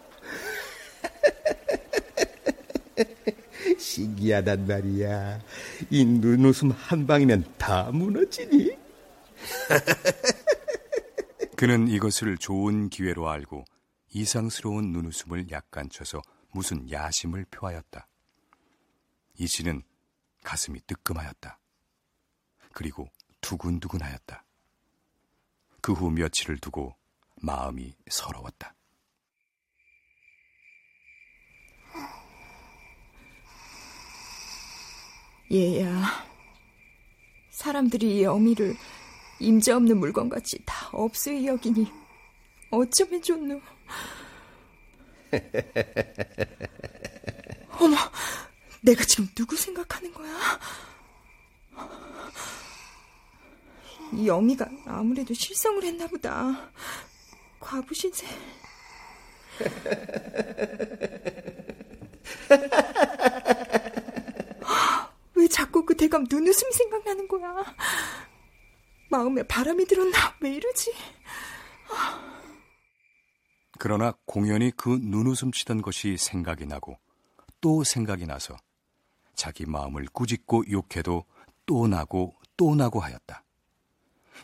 [3.79, 5.39] 신기하단 말이야.
[5.89, 8.77] 이 눈웃음 한 방이면 다 무너지니?
[11.57, 13.65] 그는 이것을 좋은 기회로 알고
[14.13, 18.07] 이상스러운 눈웃음을 약간 쳐서 무슨 야심을 표하였다.
[19.37, 19.83] 이 씨는
[20.43, 21.59] 가슴이 뜨끔하였다.
[22.73, 23.07] 그리고
[23.41, 24.43] 두근두근하였다.
[25.81, 26.95] 그 후 며칠을 두고
[27.41, 28.75] 마음이 서러웠다.
[35.51, 36.25] 얘야,
[37.49, 38.77] 사람들이 이 어미를
[39.39, 41.91] 임자 없는 물건같이 다 없으이 여기니
[42.69, 43.59] 어쩌면 좋노.
[47.79, 47.97] 어머,
[48.81, 50.59] 내가 지금 누구 생각하는 거야?
[54.13, 56.71] 이 어미가 아무래도 실성을 했나 보다.
[57.61, 58.27] 과부 신세.
[65.35, 67.63] 왜 자꾸 그 대감 눈웃음이 생각나는 거야?
[69.09, 70.17] 마음에 바람이 들었나?
[70.41, 70.93] 왜 이러지?
[73.77, 76.97] 그러나 공연히 그 눈웃음 치던 것이 생각이 나고
[77.61, 78.57] 또 생각이 나서
[79.35, 81.25] 자기 마음을 꾸짖고 욕해도
[81.65, 83.43] 또 나고 또 나고 하였다.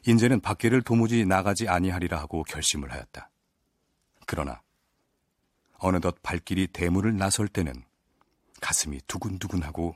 [0.05, 3.29] 인제는 밖에를 도무지 나가지 아니하리라 하고 결심을 하였다.
[4.25, 4.61] 그러나
[5.79, 7.83] 어느덧 발길이 대문을 나설 때는
[8.61, 9.93] 가슴이 두근두근하고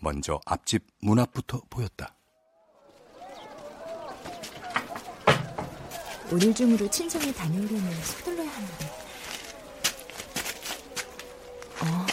[0.00, 2.16] 먼저 앞집 문 앞부터 보였다.
[6.30, 8.86] 오늘 중으로 친정에 다녀오려면 서둘러야 하는데.
[11.82, 12.06] 어,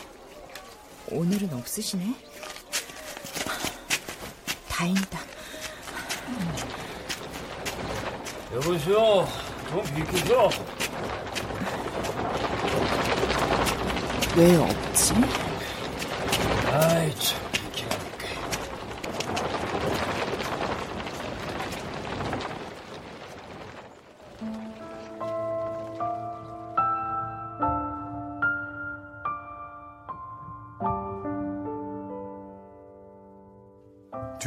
[1.11, 2.15] 오늘은 없으시네.
[4.67, 5.19] 다행이다.
[8.53, 9.27] 여보시오,
[9.69, 10.49] 좀 비키죠.
[14.35, 15.13] 왜 없지?
[16.71, 17.48] 아이 참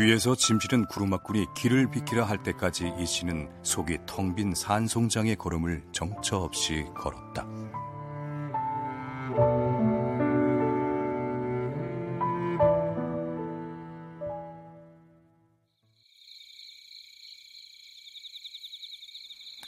[0.02, 6.38] 뒤에서 짐실은 구루마꾼이 길을 비키라 할 때까지 이 씨는 속이 텅 빈 산송장의 걸음을 정처
[6.38, 7.46] 없이 걸었다.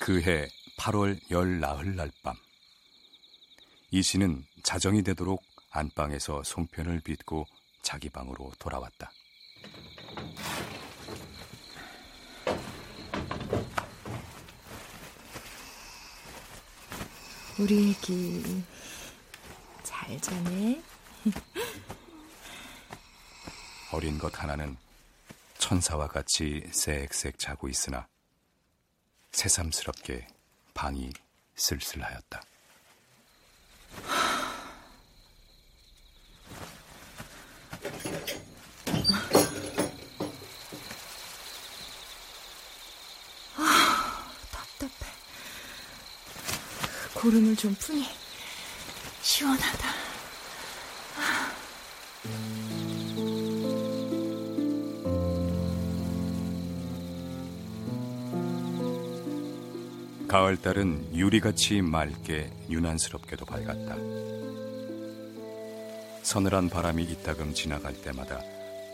[0.00, 2.34] 그해 8월 열 나흘 날 밤.
[3.92, 7.46] 이 씨는 자정이 되도록 안방에서 송편을 빚고
[7.82, 9.12] 자기 방으로 돌아왔다.
[17.56, 18.64] 우리 애기
[19.84, 20.82] 잘 자네.
[23.92, 24.76] 어린 것 하나는
[25.58, 28.08] 천사와 같이 쌕쌕 자고 있으나
[29.30, 30.26] 새삼스럽게
[30.74, 31.12] 방이
[31.54, 32.42] 쓸쓸하였다.
[47.34, 48.04] 고름을 좀 푸니
[49.22, 49.88] 시원하다.
[60.28, 63.96] 가을달은 유리같이 맑게 유난스럽게도 밝았다.
[66.22, 68.40] 서늘한 바람이 이따금 지나갈 때마다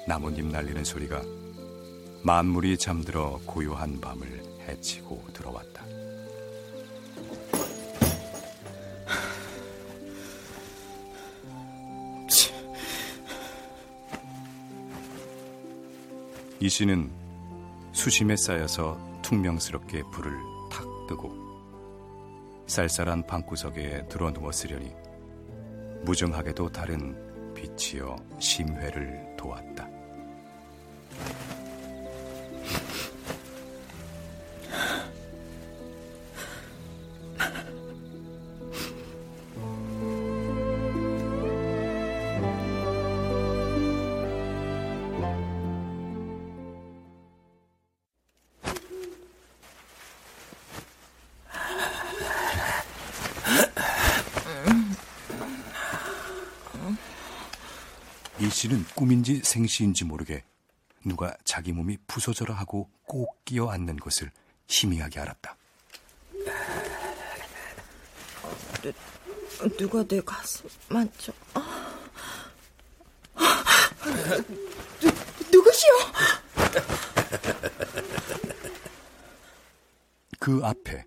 [0.09, 1.23] 나뭇잎 날리는 소리가
[2.23, 6.00] 만물이 잠들어 고요한 밤을 헤치고 들어왔다.
[16.63, 17.11] 이 씨는
[17.93, 20.31] 수심에 쌓여서 퉁명스럽게 불을
[20.71, 21.33] 탁 뜨고
[22.67, 24.93] 쌀쌀한 방구석에 들어 누웠으려니
[26.03, 29.90] 무정하게도 다른 빛이여 심회를 도왔다.
[58.61, 60.45] 씨는 꿈인지 생시인지 모르게
[61.07, 64.31] 누가 자기 몸이 부서져라 하고 꼭 끼어 앉는 것을
[64.69, 65.57] 희미하게 알았다.
[68.83, 71.33] 누, 누가 내 가슴 만져?
[71.55, 71.99] 아.
[75.01, 75.09] 누,
[75.51, 75.93] 누구시오?
[80.39, 81.07] 그 앞에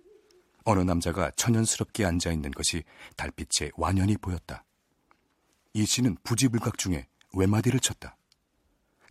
[0.64, 2.82] 어느 남자가 천연스럽게 앉아 있는 것이
[3.16, 4.64] 달빛에 완연히 보였다.
[5.72, 8.16] 이 씨는 부지불각 중에 외마디를 쳤다.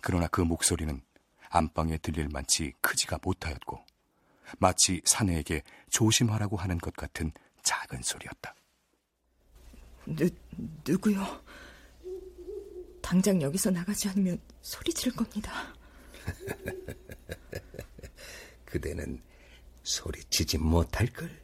[0.02, 1.02] 그러나 그 목소리는
[1.50, 3.84] 안방에 들릴 만치 크지가 못하였고
[4.60, 7.32] 마치 사내에게 조심하라고 하는 것 같은
[7.64, 8.56] 작은 소리였다.
[10.06, 10.30] 누,
[10.86, 11.44] 누구요?
[13.02, 15.74] 당장 여기서 나가지 않으면 소리 지를 겁니다.
[18.66, 19.22] 그대는
[19.84, 21.44] 소리치지 못할걸.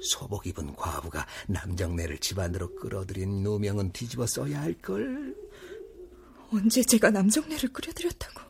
[0.00, 5.36] 소복 입은 과부가 남정네를 집안으로 끌어들인 누명은 뒤집어 써야 할걸.
[6.52, 8.40] 언제 제가 남정네를 끌어들였다고?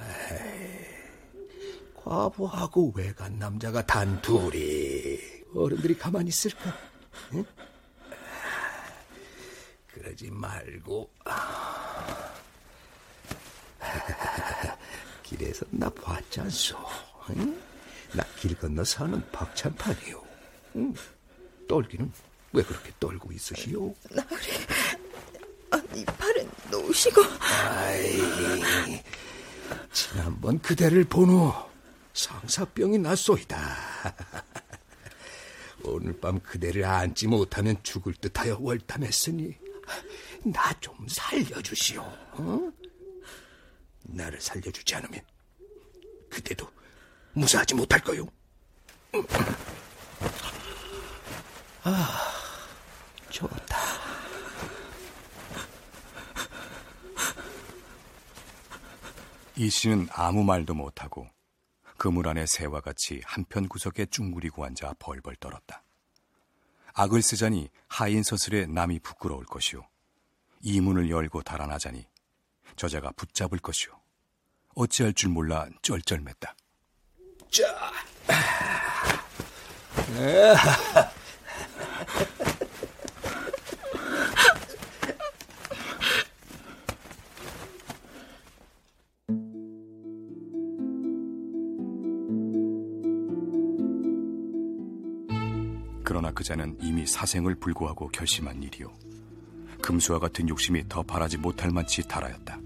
[0.00, 0.86] 에이,
[1.94, 5.18] 과부하고 외간 남자가 단 둘이
[5.54, 6.76] 어른들이 가만히 있을까?
[7.34, 7.44] 응?
[9.92, 11.10] 그러지 말고
[15.22, 16.76] 길에서 나 봤지 않소?
[17.36, 17.60] 응?
[18.14, 20.22] 나길 건너 사는 박찬판이요.
[20.76, 20.94] 응?
[21.68, 22.10] 떨기는
[22.54, 23.94] 왜 그렇게 떨고 있으시오?
[24.10, 24.42] 나으리,
[25.92, 27.22] 아니 팔은 놓으시고.
[27.40, 29.02] 아이,
[29.92, 31.52] 지난번 그대를 본 후
[32.14, 33.58] 상사병이 났소이다.
[35.84, 39.54] 오늘 밤 그대를 안지 못하면 죽을 듯하여 월탐했으니
[40.44, 42.00] 나 좀 살려주시오.
[42.02, 42.72] 어?
[44.04, 45.20] 나를 살려주지 않으면
[46.30, 46.66] 그대도
[47.34, 48.26] 무사하지 못할 거요.
[51.84, 52.32] 아,
[53.30, 54.01] 좋다.
[59.56, 61.28] 이 씨는 아무 말도 못하고
[61.98, 65.84] 그물 안의 새와 같이 한편 구석에 쭈그리고 앉아 벌벌 떨었다.
[66.94, 69.84] 악을 쓰자니 하인 서슬에 남이 부끄러울 것이오.
[70.62, 72.06] 이 문을 열고 달아나자니
[72.76, 73.92] 저자가 붙잡을 것이오.
[74.74, 76.54] 어찌할 줄 몰라 쩔쩔맸다.
[77.50, 77.92] 자.
[96.32, 98.90] 그러나 그 자는 이미 사생을 불구하고 결심한 일이요.
[99.80, 102.58] 금수와 같은 욕심이 더 바라지 못할 만치 달하였다.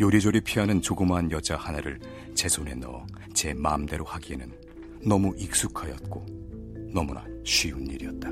[0.00, 2.00] 요리조리 피하는 조그마한 여자 하나를
[2.34, 4.52] 제 손에 넣어 제 마음대로 하기에는
[5.06, 6.26] 너무 익숙하였고
[6.92, 8.30] 너무나 쉬운 일이었다.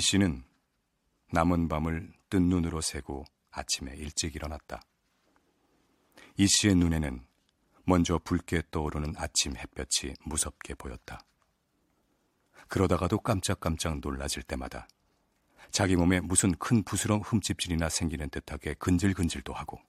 [0.00, 0.42] 이 씨는
[1.30, 4.80] 남은 밤을 뜬 눈으로 새고 아침에 일찍 일어났다.
[6.38, 7.22] 이 씨의 눈에는
[7.84, 11.20] 먼저 붉게 떠오르는 아침 햇볕이 무섭게 보였다.
[12.68, 14.88] 그러다가도 깜짝깜짝 놀라질 때마다
[15.70, 19.82] 자기 몸에 무슨 큰 부스럼 흠집질이나 생기는 듯하게 근질근질도 하고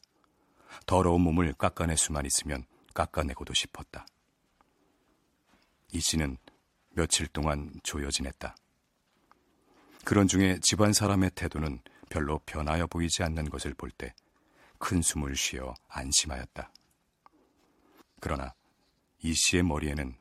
[0.87, 4.05] 더러운 몸을 깎아낼 수만 있으면 깎아내고도 싶었다.
[5.93, 6.35] 이 씨는
[6.89, 8.57] 며칠 동안 조여 지냈다.
[10.03, 11.79] 그런 중에 집안 사람의 태도는
[12.09, 14.13] 별로 변하여 보이지 않는 것을 볼 때
[14.81, 16.71] 큰 숨을 쉬어 안심하였다.
[18.19, 18.53] 그러나
[19.19, 20.15] 이 씨의 머리에는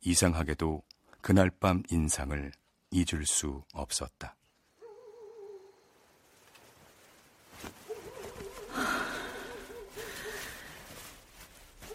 [0.00, 0.82] 이상하게도
[1.20, 2.50] 그날 밤 인상을
[2.90, 4.36] 잊을 수 없었다.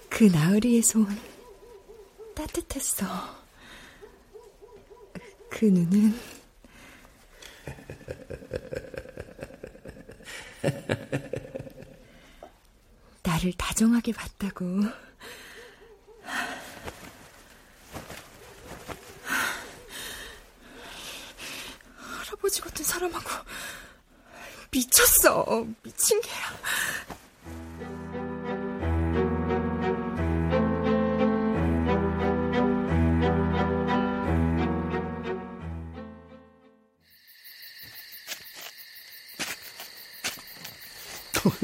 [0.09, 1.05] 그 나으리의 손
[2.34, 3.05] 따뜻했어.
[5.49, 6.36] 그 눈은
[13.24, 14.65] 나를 다정하게 봤다고.
[21.97, 23.30] 할아버지 같은 사람하고
[24.72, 25.65] 미쳤어.
[25.84, 26.53] 미친 개야.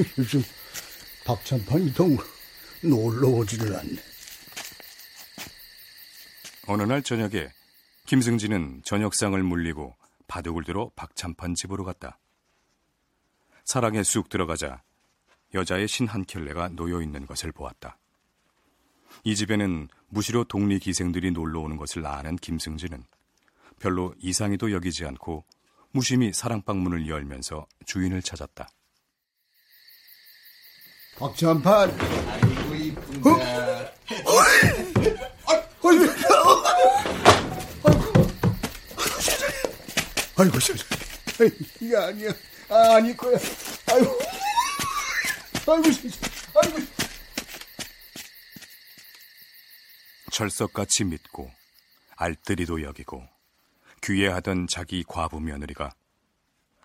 [0.18, 0.44] 요즘
[1.26, 2.18] 박찬판이 동
[2.82, 3.96] 놀러 오지를 않네.
[6.68, 7.50] 어느 날 저녁에
[8.06, 9.96] 김승진은 저녁상을 물리고
[10.28, 12.20] 바둑을 들어 박찬판 집으로 갔다.
[13.66, 14.82] 사랑에 쑥 들어가자
[15.54, 17.98] 여자의 신 한 켤레가 놓여 있는 것을 보았다.
[19.24, 23.04] 이 집에는 무시로 독리 기생들이 놀러 오는 것을 아는 김승진은
[23.80, 25.46] 별로 이상히도 여기지 않고
[25.92, 28.68] 무심히 사랑방 문을 열면서 주인을 찾았다.
[31.18, 31.92] 박찬판.
[32.30, 33.30] 아이고 이쁜다.
[33.30, 34.34] 어?
[37.86, 38.14] 아이고,
[40.38, 41.52] 아이고, 세상에.
[41.80, 42.32] 이게 아니야.
[42.70, 43.38] 아, 아닐 거야.
[43.92, 44.20] 아이고,
[45.68, 46.34] 아이고, 세상에.
[46.56, 46.80] 아이고.
[50.32, 51.52] 철석같이 믿고
[52.16, 53.24] 알뜰히도 여기고
[54.02, 55.94] 귀해하던 자기 과부 며느리가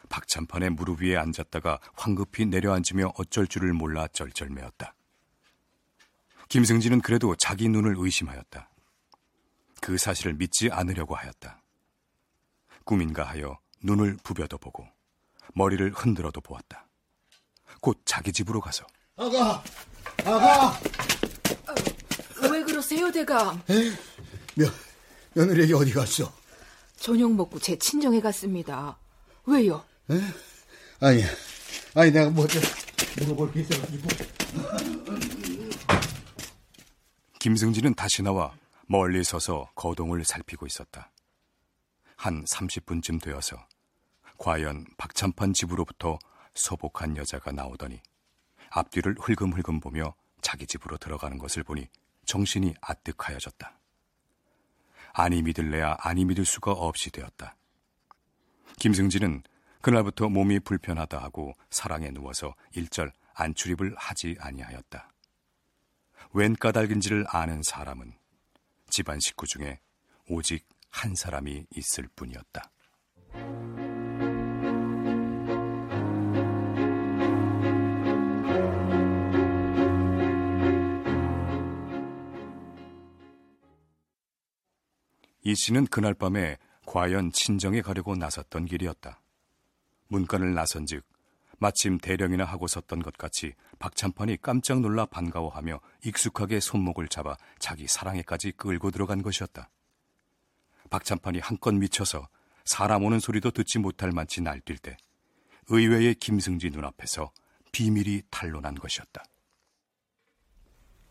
[0.08, 4.94] 박찬판의 무릎 위에 앉았다가 황급히 내려앉으며 어쩔 줄을 몰라 쩔쩔매었다.
[6.48, 8.70] 김승진은 그래도 자기 눈을 의심하였다.
[9.80, 11.62] 그 사실을 믿지 않으려고 하였다.
[12.84, 14.86] 꿈인가 하여 눈을 부벼도 보고
[15.54, 16.88] 머리를 흔들어도 보았다.
[17.80, 18.86] 곧 자기 집으로 가서
[19.16, 19.62] 아가,
[20.24, 20.80] 아가.
[22.50, 23.60] 왜 그러세요, 대감?
[23.68, 23.90] 에?
[24.54, 24.66] 며,
[25.34, 26.32] 며느리 어디 갔어?
[26.96, 28.98] 저녁 먹고 제 친정에 갔습니다.
[29.46, 29.84] 왜요?
[30.10, 30.14] 에?
[31.00, 31.22] 아니,
[31.94, 32.62] 아니 내가 뭐좀
[33.18, 34.08] 물어볼 게 있어가지고.
[37.38, 38.56] 김승진은 다시 나와
[38.86, 41.10] 멀리 서서 거동을 살피고 있었다.
[42.16, 43.56] 한 30분쯤 되어서
[44.38, 46.18] 과연 박찬판 집으로부터
[46.54, 48.00] 소복한 여자가 나오더니
[48.70, 51.86] 앞뒤를 흘금흘금 보며 자기 집으로 들어가는 것을 보니
[52.24, 53.78] 정신이 아뜩하여졌다.
[55.12, 57.56] 아니 믿을래야 아니 믿을 수가 없이 되었다.
[58.78, 59.42] 김승진은
[59.80, 65.08] 그날부터 몸이 불편하다 하고 사랑에 누워서 일절 안출입을 하지 아니하였다.
[66.32, 68.12] 웬 까닭인지를 아는 사람은
[68.90, 69.78] 집안 식구 중에
[70.28, 72.70] 오직 한 사람이 있을 뿐이었다.
[85.44, 89.22] 이 씨는 그날 밤에 과연 친정에 가려고 나섰던 길이었다.
[90.08, 91.04] 문간을 나선즉
[91.58, 98.52] 마침 대령이나 하고 섰던 것 같이 박찬판이 깜짝 놀라 반가워하며 익숙하게 손목을 잡아 자기 사랑에까지
[98.52, 99.68] 끌고 들어간 것이었다.
[100.90, 102.28] 박찬판이 한껏 미쳐서
[102.64, 104.96] 사람 오는 소리도 듣지 못할 만치 날뛸 때
[105.68, 107.32] 의외의 김승지 눈앞에서
[107.72, 109.24] 비밀이 탄로난 것이었다.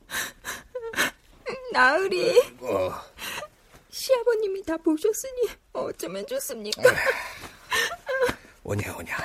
[1.74, 2.40] 나으리.
[2.62, 2.92] 어.
[3.90, 6.84] 시아버님이 다 보셨으니 어쩌면 좋습니까?
[8.68, 9.16] 오냐 오냐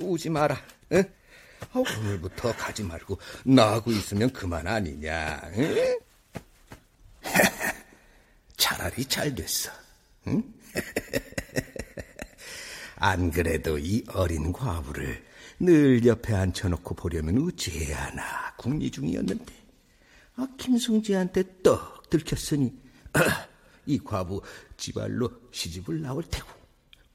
[0.00, 0.60] 우지 마라.
[0.90, 1.04] 응?
[1.72, 5.40] 아, 오늘부터 가지 말고 나하고 있으면 그만 아니냐.
[5.54, 5.98] 응?
[8.56, 9.70] 차라리 잘 됐어.
[10.26, 10.42] 응?
[12.96, 15.24] 안 그래도 이 어린 과부를
[15.60, 19.54] 늘 옆에 앉혀놓고 보려면 어찌해야 하나 궁리 중이었는데
[20.34, 22.76] 아, 김승지한테 떡 들켰으니
[23.12, 23.46] 아,
[23.86, 24.42] 이 과부
[24.76, 26.61] 지발로 시집을 나올 테고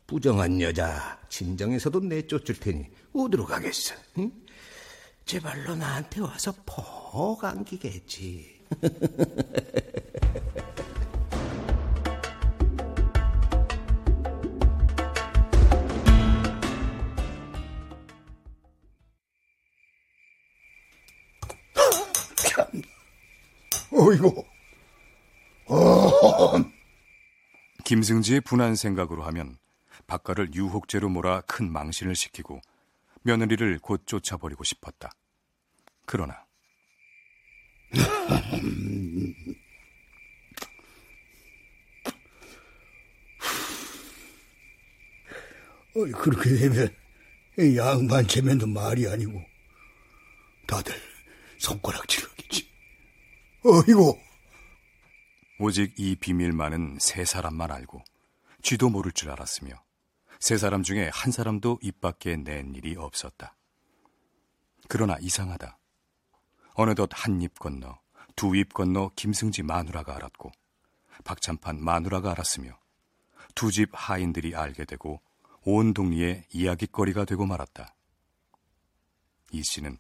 [0.08, 3.93] 부정한 여자 진정에서도 내쫓을 테니 어디로 가겠어?
[4.20, 4.32] 응?
[5.26, 8.58] 제발로 나한테 와서 폭 안기겠지.
[23.91, 24.43] 어이구.
[25.68, 26.12] 어.
[27.84, 29.58] 김승지의 분한 생각으로 하면
[30.08, 32.62] 박가를 유혹죄로 몰아 큰 망신을 시키고
[33.24, 35.12] 며느리를 곧 쫓아버리고 싶었다.
[36.05, 36.45] 그러나
[46.16, 46.95] 그렇게 되면
[47.60, 49.43] 이 양반 체면도 말이 아니고
[50.68, 50.93] 다들
[51.58, 52.70] 손가락질하겠지.
[53.64, 54.20] 어이고.
[55.60, 58.03] 오직 이 비밀만은 세 사람만 알고
[58.62, 59.87] 쥐도 모를 줄 알았으며
[60.40, 63.56] 세 사람 중에 한 사람도 입 밖에 낸 일이 없었다.
[64.88, 65.78] 그러나 이상하다.
[66.76, 68.00] 어느덧 한 입 건너
[68.36, 70.52] 두 입 건너 김승지 마누라가 알았고
[71.24, 72.78] 박찬판 마누라가 알았으며
[73.56, 75.22] 두 집 하인들이 알게 되고
[75.64, 77.96] 온 동리에 이야깃거리가 되고 말았다.
[79.52, 79.98] 이 씨는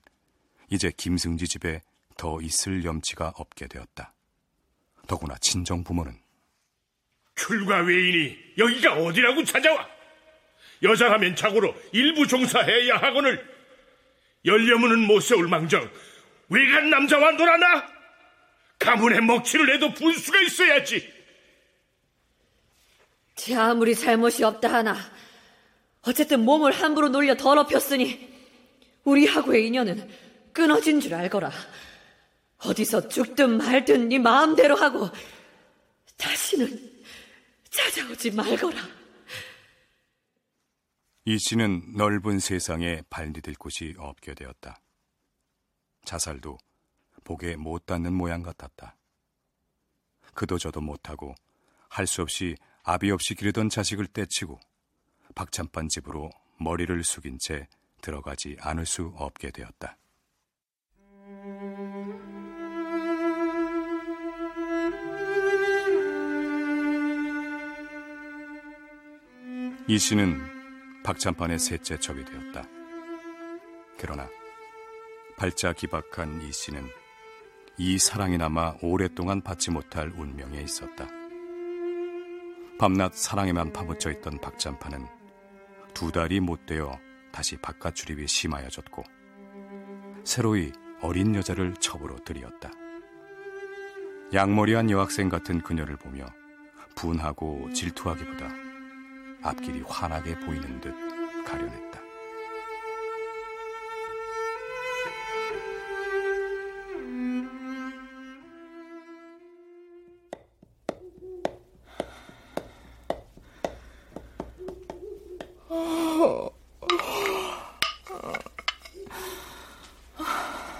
[0.69, 1.81] 이제 김승지 집에
[2.15, 4.13] 더 있을 염치가 없게 되었다.
[5.07, 6.21] 더구나 친정 부모는
[7.35, 9.87] 귤과 외인이 여기가 어디라고 찾아와?
[10.83, 13.45] 여자라면 자고로 일부 종사해야 하거늘
[14.45, 15.89] 열려문은 못 세울 망정
[16.49, 17.97] 외간 남자와 놀아나?
[18.79, 21.13] 가문에 먹칠을 해도 분수가 있어야지.
[23.35, 24.95] 제 아무리 잘못이 없다 하나
[26.03, 28.27] 어쨌든 몸을 함부로 놀려 더럽혔으니
[29.03, 30.09] 우리하고의 인연은
[30.53, 31.51] 끊어진 줄 알거라.
[32.59, 35.09] 어디서 죽든 말든 네 마음대로 하고
[36.17, 37.03] 다시는
[37.69, 38.77] 찾아오지 말거라.
[41.29, 44.79] 이 씨는 넓은 세상에 발 디딜 곳이 없게 되었다.
[46.05, 46.57] 자살도
[47.25, 48.95] 복에 못 닿는 모양 같았다.
[50.33, 51.35] 그도 저도 못하고
[51.89, 54.57] 할 수 없이 아비 없이 기르던 자식을 떼치고
[55.35, 56.29] 박찬판 집으로
[56.61, 57.67] 머리를 숙인 채
[57.99, 59.97] 들어가지 않을 수 없게 되었다.
[69.89, 70.56] 이 씨는
[71.07, 72.67] 박찬판의 셋째 첩이 되었다.
[73.97, 74.27] 그러나
[75.37, 76.85] 발자 기박한 이 씨는
[77.77, 81.07] 이 사랑이나마 오랫동안 받지 못할 운명에 있었다.
[82.77, 85.07] 밤낮 사랑에만 파묻혀 있던 박찬판은
[85.93, 86.99] 두 달이 못 되어
[87.31, 89.01] 다시 바깥 출입이 심하여졌고
[90.25, 92.69] 새로이 어린 여자를 첩으로 들이었다.
[94.33, 96.25] 양머리한 여학생 같은 그녀를 보며
[96.95, 98.66] 분하고 질투하기보다
[99.41, 100.93] 앞길이 환하게 보이는 듯
[101.45, 101.97] 가련했다.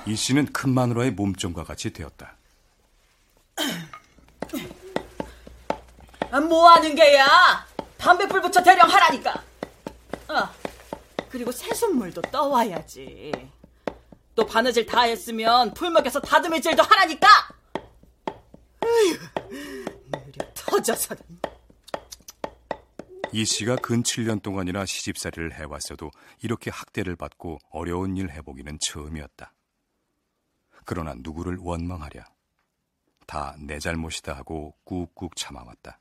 [0.06, 2.38] 이 씨는 큰 마누라의 몸종과 같이 되었다.
[6.48, 7.68] 뭐 하는 게야?
[7.98, 9.44] 담배불 붙여 대령 하라니까.
[10.30, 10.50] 어,
[11.30, 13.32] 그리고 새순물도 떠와야지.
[14.36, 17.28] 또 바느질 다 했으면 풀 먹여서 다듬이질도 하라니까.
[18.82, 19.18] 어휴,
[19.50, 21.22] 느려 터져서는.
[23.34, 29.54] 이 씨가 근 7년 동안이나 시집살이를 해왔어도 이렇게 학대를 받고 어려운 일 해보기는 처음이었다.
[30.86, 32.24] 그러나 누구를 원망하랴.
[33.26, 36.00] 다 내 잘못이다 하고 꾹꾹 참아왔다.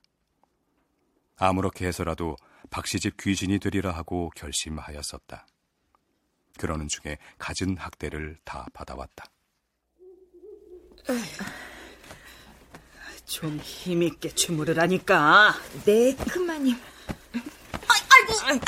[1.39, 2.37] 아무렇게 해서라도
[2.71, 5.47] 박시집 귀신이 되리라 하고 결심하였었다.
[6.59, 9.27] 그러는 중에 갖은 학대를 다 받아왔다.
[13.27, 15.55] 좀 힘있게 주무르라니까.
[15.85, 16.77] 네, 큰마님.
[17.89, 18.65] 아이고, 아이고,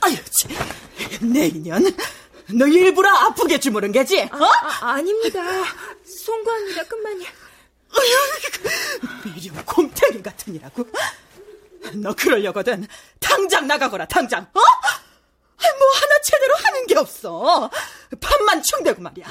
[0.00, 0.16] 아유,
[1.32, 1.84] 내 인연.
[2.58, 4.22] 너 일부러 아프게 주무른 게지?
[4.22, 4.44] 어?
[4.80, 5.40] 아, 닙니다
[6.04, 7.26] 송구합니다, 큰마님.
[9.24, 10.84] 미련 곰탱이 같으니라고.
[12.02, 12.86] 너 그러려거든.
[13.18, 14.42] 당장 나가거라, 당장.
[14.42, 14.60] 어?
[15.78, 17.70] 뭐 하나 제대로 하는 게 없어.
[18.20, 19.26] 밥만 충대고 말이야.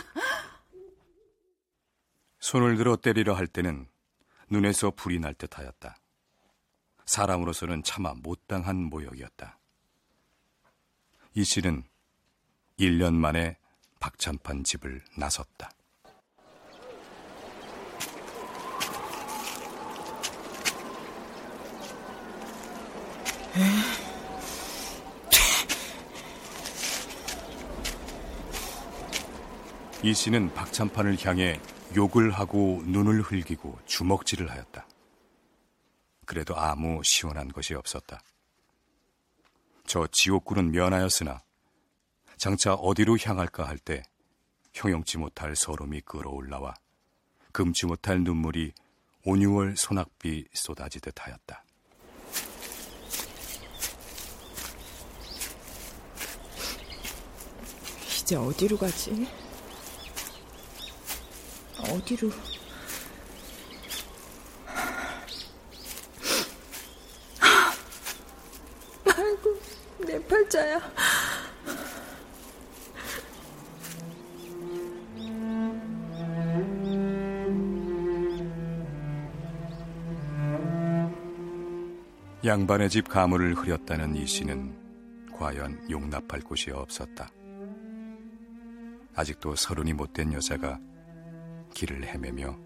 [2.40, 3.88] 손을 들어 때리려 할 때는
[4.50, 5.98] 눈에서 불이 날 듯하였다.
[7.06, 9.60] 사람으로서는 차마 못당한 모욕이었다.
[11.36, 11.84] 이 씨는
[12.80, 13.58] 1년 만에
[14.00, 15.72] 박찬판 집을 나섰다.
[30.02, 31.60] 이 씨는 박찬판을 향해
[31.96, 34.88] 욕을 하고 눈을 흘기고 주먹질을 하였다.
[36.26, 38.22] 그래도 아무 시원한 것이 없었다.
[39.86, 41.42] 저 지옥군은 면하였으나
[42.38, 44.04] 장차 어디로 향할까 할 때
[44.74, 46.76] 형용치 못할 서름이 끌어올라와
[47.52, 48.72] 금치 못할 눈물이
[49.26, 51.66] 온유월 소낙비 쏟아지듯 하였다.
[58.30, 59.28] 이제 어디로 가지?
[61.80, 62.30] 어디로?
[69.08, 69.60] 아이고,
[70.06, 70.80] 내 팔자야.
[82.46, 84.76] 양반의 집 가물을 흐렸다는 이 씨는
[85.36, 87.32] 과연 용납할 곳이 없었다.
[89.20, 90.80] 아직도 서른이 못된 여자가
[91.74, 92.58] 길을 헤매며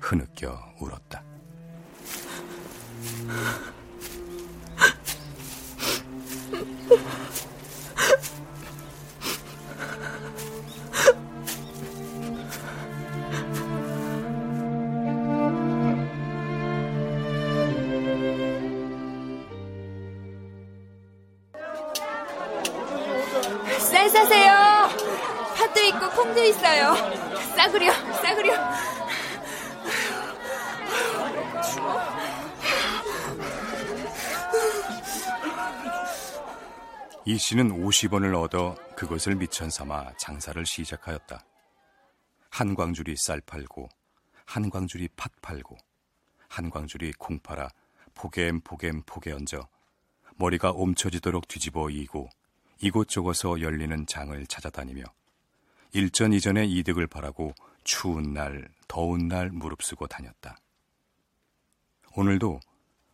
[0.00, 1.22] 흐느껴 울었다.
[37.46, 41.44] 씨는 50원을 얻어 그것을 미천 삼아 장사를 시작하였다.
[42.48, 43.86] 한 광줄이 쌀 팔고,
[44.46, 45.76] 한 광줄이 팥 팔고,
[46.48, 47.68] 한 광줄이 콩 팔아
[48.14, 49.68] 포개엠 포개엠 포개 얹어
[50.36, 52.30] 머리가 옴쳐지도록 뒤집어 이고
[52.80, 55.02] 이곳저곳서 열리는 장을 찾아다니며
[55.92, 60.56] 일전 이전의 이득을 바라고 추운 날, 더운 날 무릅쓰고 다녔다.
[62.16, 62.60] 오늘도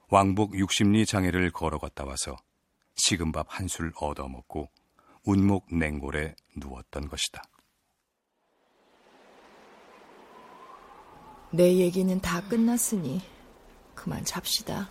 [0.09, 2.37] 왕복 60리 장애를 걸어갔다 와서
[3.01, 4.69] 식은 밥 한 술 얻어먹고
[5.25, 7.43] 운목 냉골에 누웠던 것이다.
[11.53, 13.21] 내 얘기는 다 끝났으니
[13.95, 14.89] 그만 잡시다.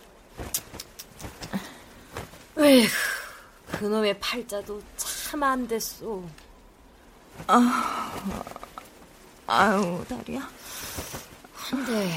[2.58, 2.86] 에휴,
[3.72, 6.22] 그놈의 팔자도 참 안 됐소.
[7.46, 8.12] 아,
[9.46, 10.48] 아유, 다리야.
[11.70, 12.10] 근데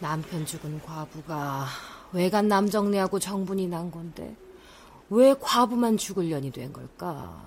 [0.00, 1.66] 남편 죽은 과부가
[2.12, 4.36] 외간 남정네하고 정분이 난 건데
[5.10, 7.42] 왜 과부만 죽을 년이 된 걸까?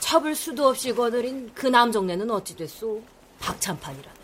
[0.00, 3.02] 첩을 수도 없이 거느린 그 남정네는 어찌 됐소?
[3.40, 4.16] 박찬판이라네.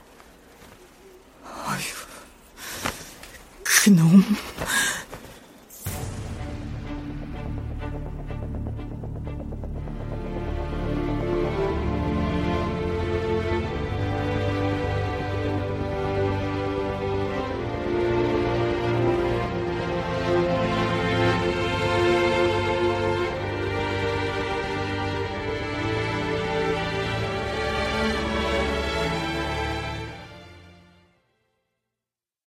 [3.64, 4.22] 그놈